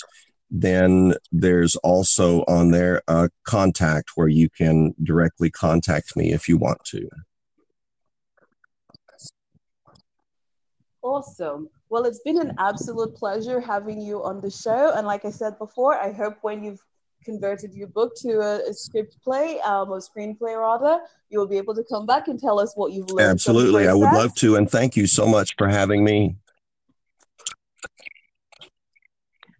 Then 0.57 1.15
there's 1.33 1.75
also 1.77 2.45
on 2.47 2.71
there 2.71 3.03
a 3.09 3.29
contact 3.43 4.11
where 4.15 4.29
you 4.29 4.49
can 4.49 4.95
directly 5.03 5.51
contact 5.51 6.15
me 6.15 6.33
if 6.33 6.49
you 6.49 6.57
want 6.57 6.85
to. 6.85 7.09
Awesome. 11.03 11.69
Well, 11.91 12.05
it's 12.05 12.21
been 12.21 12.41
an 12.41 12.55
absolute 12.59 13.17
pleasure 13.17 13.61
having 13.61 14.01
you 14.01 14.23
on 14.23 14.41
the 14.41 14.51
show. 14.51 14.93
And 14.95 15.09
like 15.09 15.25
I 15.25 15.31
said 15.31 15.59
before, 15.59 15.97
I 15.97 16.13
hope 16.13 16.37
when 16.43 16.63
you've 16.63 16.81
converted 17.25 17.75
your 17.75 17.89
book 17.89 18.15
to 18.19 18.39
a, 18.39 18.71
a 18.71 18.75
script 18.75 19.17
play, 19.25 19.59
um, 19.61 19.91
or 19.91 19.99
screenplay 19.99 20.57
rather, 20.57 21.01
you 21.31 21.41
will 21.41 21.49
be 21.49 21.57
able 21.57 21.75
to 21.75 21.83
come 21.91 22.07
back 22.07 22.29
and 22.29 22.39
tell 22.39 22.61
us 22.61 22.75
what 22.77 22.93
you've 22.93 23.11
learned. 23.11 23.29
Absolutely. 23.29 23.89
I 23.89 23.93
would 23.93 24.13
love 24.13 24.37
to. 24.37 24.55
And 24.55 24.71
thank 24.71 24.95
you 24.97 25.09
so 25.09 25.27
much 25.27 25.57
for 25.59 25.67
having 25.67 26.05
me. 26.05 26.37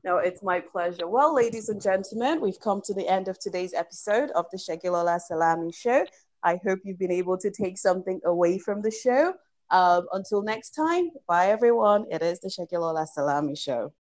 No, 0.05 0.19
it's 0.19 0.43
my 0.43 0.61
pleasure. 0.61 1.09
Well, 1.09 1.35
ladies 1.35 1.71
and 1.71 1.81
gentlemen, 1.81 2.43
we've 2.43 2.61
come 2.61 2.83
to 2.85 2.93
the 2.93 3.09
end 3.09 3.27
of 3.29 3.39
today's 3.39 3.73
episode 3.73 4.31
of 4.33 4.45
the 4.53 4.59
Segilola 4.59 5.19
Salami 5.19 5.73
Show. 5.73 6.05
I 6.43 6.61
hope 6.63 6.81
you've 6.85 6.99
been 6.99 7.11
able 7.11 7.39
to 7.39 7.51
take 7.51 7.79
something 7.79 8.21
away 8.27 8.59
from 8.59 8.83
the 8.83 8.91
show. 8.91 9.33
Um, 9.71 10.07
until 10.13 10.43
next 10.43 10.73
time, 10.73 11.09
bye 11.27 11.47
everyone. 11.47 12.05
It 12.11 12.21
is 12.21 12.39
the 12.41 12.51
Segilola 12.51 13.07
Salami 13.09 13.57
Show. 13.57 13.95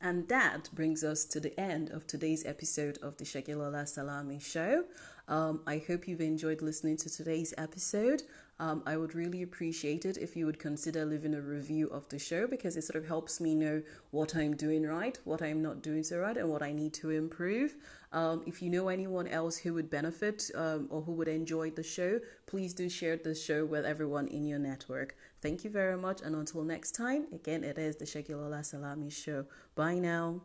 And 0.00 0.28
that 0.28 0.70
brings 0.72 1.02
us 1.02 1.24
to 1.24 1.40
the 1.40 1.58
end 1.58 1.90
of 1.90 2.06
today's 2.06 2.46
episode 2.46 2.98
of 3.02 3.16
the 3.16 3.24
Segilola 3.24 3.88
Salami 3.88 4.38
Show. 4.38 4.84
Um, 5.26 5.62
I 5.66 5.82
hope 5.84 6.06
you've 6.06 6.20
enjoyed 6.20 6.62
listening 6.62 6.96
to 6.98 7.10
today's 7.10 7.52
episode. 7.58 8.22
Um, 8.60 8.82
I 8.86 8.96
would 8.96 9.14
really 9.14 9.42
appreciate 9.42 10.04
it 10.04 10.16
if 10.16 10.36
you 10.36 10.46
would 10.46 10.60
consider 10.60 11.04
leaving 11.04 11.34
a 11.34 11.40
review 11.40 11.88
of 11.88 12.08
the 12.08 12.18
show 12.18 12.46
because 12.46 12.76
it 12.76 12.84
sort 12.84 13.02
of 13.02 13.08
helps 13.08 13.40
me 13.40 13.54
know 13.54 13.82
what 14.12 14.36
I'm 14.36 14.54
doing 14.54 14.86
right, 14.86 15.18
what 15.24 15.42
I'm 15.42 15.60
not 15.60 15.82
doing 15.82 16.04
so 16.04 16.18
right, 16.18 16.36
and 16.36 16.48
what 16.48 16.62
I 16.62 16.72
need 16.72 16.94
to 16.94 17.10
improve. 17.10 17.74
Um, 18.12 18.44
if 18.46 18.62
you 18.62 18.70
know 18.70 18.88
anyone 18.88 19.26
else 19.26 19.56
who 19.56 19.74
would 19.74 19.90
benefit 19.90 20.50
um, 20.54 20.86
or 20.88 21.02
who 21.02 21.12
would 21.12 21.26
enjoy 21.26 21.70
the 21.70 21.82
show, 21.82 22.20
please 22.46 22.72
do 22.72 22.88
share 22.88 23.16
the 23.16 23.34
show 23.34 23.64
with 23.64 23.84
everyone 23.84 24.28
in 24.28 24.46
your 24.46 24.60
network. 24.60 25.16
Thank 25.42 25.64
you 25.64 25.70
very 25.70 25.96
much, 25.96 26.22
and 26.22 26.36
until 26.36 26.62
next 26.62 26.92
time, 26.92 27.26
again, 27.32 27.64
it 27.64 27.76
is 27.76 27.96
the 27.96 28.04
Segilola 28.04 28.64
Salami 28.64 29.10
Show. 29.10 29.46
Bye 29.74 29.98
now. 29.98 30.44